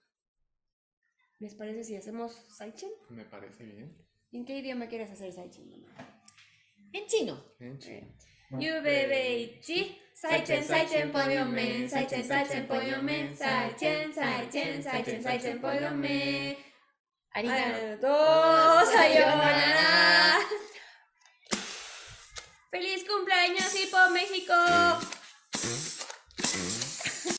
¿Les 1.39 1.55
parece 1.55 1.85
si 1.85 1.95
hacemos 1.95 2.33
Saichen? 2.57 2.91
Me 3.11 3.25
parece 3.25 3.65
bien. 3.65 3.97
¿En 4.33 4.45
qué 4.45 4.59
idioma 4.59 4.89
quieres 4.89 5.13
hacer 5.13 5.33
Saichen, 5.33 5.87
En 6.93 7.07
chino. 7.07 7.45
En 7.61 7.79
chino. 7.79 8.09
UVBICHI. 8.51 9.99
Pues, 10.21 10.33
Saichen, 10.33 10.65
Saichen, 10.65 11.13
Poliomen, 11.13 11.89
Saichen, 11.89 12.25
Saichen, 12.25 12.67
Poliomen, 12.67 13.35
Saichen, 13.37 14.13
Saichen, 14.13 14.83
Saichen, 14.83 15.23
Saichen, 15.23 15.61
Poliomen. 15.61 16.57
Arigato, 17.33 18.85
sayonara. 18.87 20.39
¡Feliz 22.71 23.05
cumpleaños, 23.09 23.75
Hipo 23.75 24.11
México! 24.11 25.18